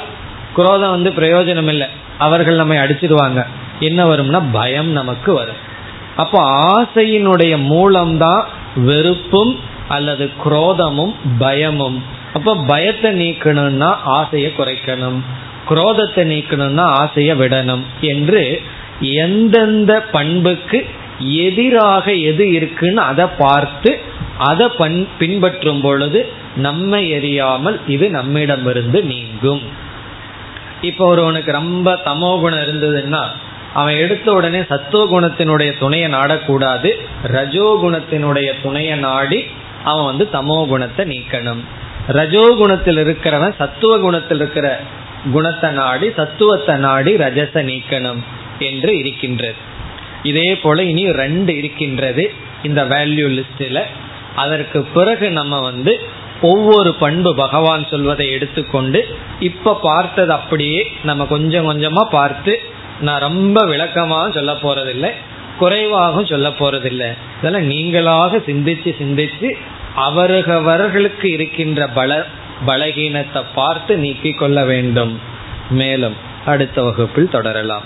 [0.53, 3.45] குரோதம் வந்து பிரயோஜனம் இல்லை அவர்கள் நம்மை அடிச்சிடுவாங்க
[3.79, 5.59] என்ன வரும்னா பயம் நமக்கு வரும்.
[6.15, 6.39] அப்போ
[6.77, 12.03] ஆசையினுடைய மூலம்தான் வெறுப்பும் அல்லது குரோதமும் பயமும்.
[12.33, 15.19] அப்ப பயத்தை நீக்கணும்னா ஆசையை குறைக்கணும்.
[15.69, 18.61] குரோதத்தை நீக்கணும்னா ஆசையை விடணும் என்று
[19.01, 20.85] எந்தெந்த பண்புக்கு
[21.19, 23.91] எதிராக எது இருக்குன்னு அதை பார்த்து
[24.47, 26.19] அதை பண் பின்பற்றும் பொழுது
[26.65, 29.61] நம்மை எரியாமல் இது நம்மிடமிருந்து நீங்கும்.
[30.89, 33.23] இப்போ ஒருவனுக்கு ரொம்ப தமோ குணம் இருந்ததுன்னா
[33.79, 36.89] அவன் எடுத்த உடனே சத்துவ குணத்தினுடைய துணையை நாடக்கூடாது
[37.35, 39.39] ரஜோ குணத்தினுடைய துணையை நாடி
[39.89, 41.61] அவன் வந்து தமோ குணத்தை நீக்கணும்.
[42.17, 44.67] ரஜோகுணத்தில் இருக்கிறவன் சத்துவ குணத்தில் இருக்கிற
[45.33, 48.21] குணத்தை நாடி சத்துவத்தை நாடி ரஜச நீக்கணும்
[48.69, 49.59] என்று இருக்கின்றது.
[50.29, 52.23] இதே போல இனி ரெண்டு இருக்கின்றது
[52.67, 53.81] இந்த வேல்யூ லிஸ்டில்
[54.43, 55.93] அதற்கு பிறகு நம்ம வந்து
[56.41, 58.99] ஒவ்வொரு பண்பு பகவான் சொல்வதை எடுத்துக்கொண்டு
[59.39, 62.53] இப்ப பார்த்தது அப்படியே நம்ம கொஞ்சம் கொஞ்சமா பார்த்து
[63.01, 65.11] நான் ரொம்ப விளக்கமாக சொல்ல போறதில்லை
[65.59, 67.07] குறைவாகவும் சொல்ல போறதில்லை.
[67.37, 69.49] இதெல்லாம் நீங்களாக சிந்திச்சு சிந்திச்சு
[70.57, 72.19] அவர்களுக்கு இருக்கின்ற பல
[72.67, 75.13] பலகீனத்தை பார்த்து நீக்கிக் கொள்ள வேண்டும்.
[75.69, 76.15] மேலும்
[76.45, 77.85] அடுத்த வகுப்பில் தொடரலாம்.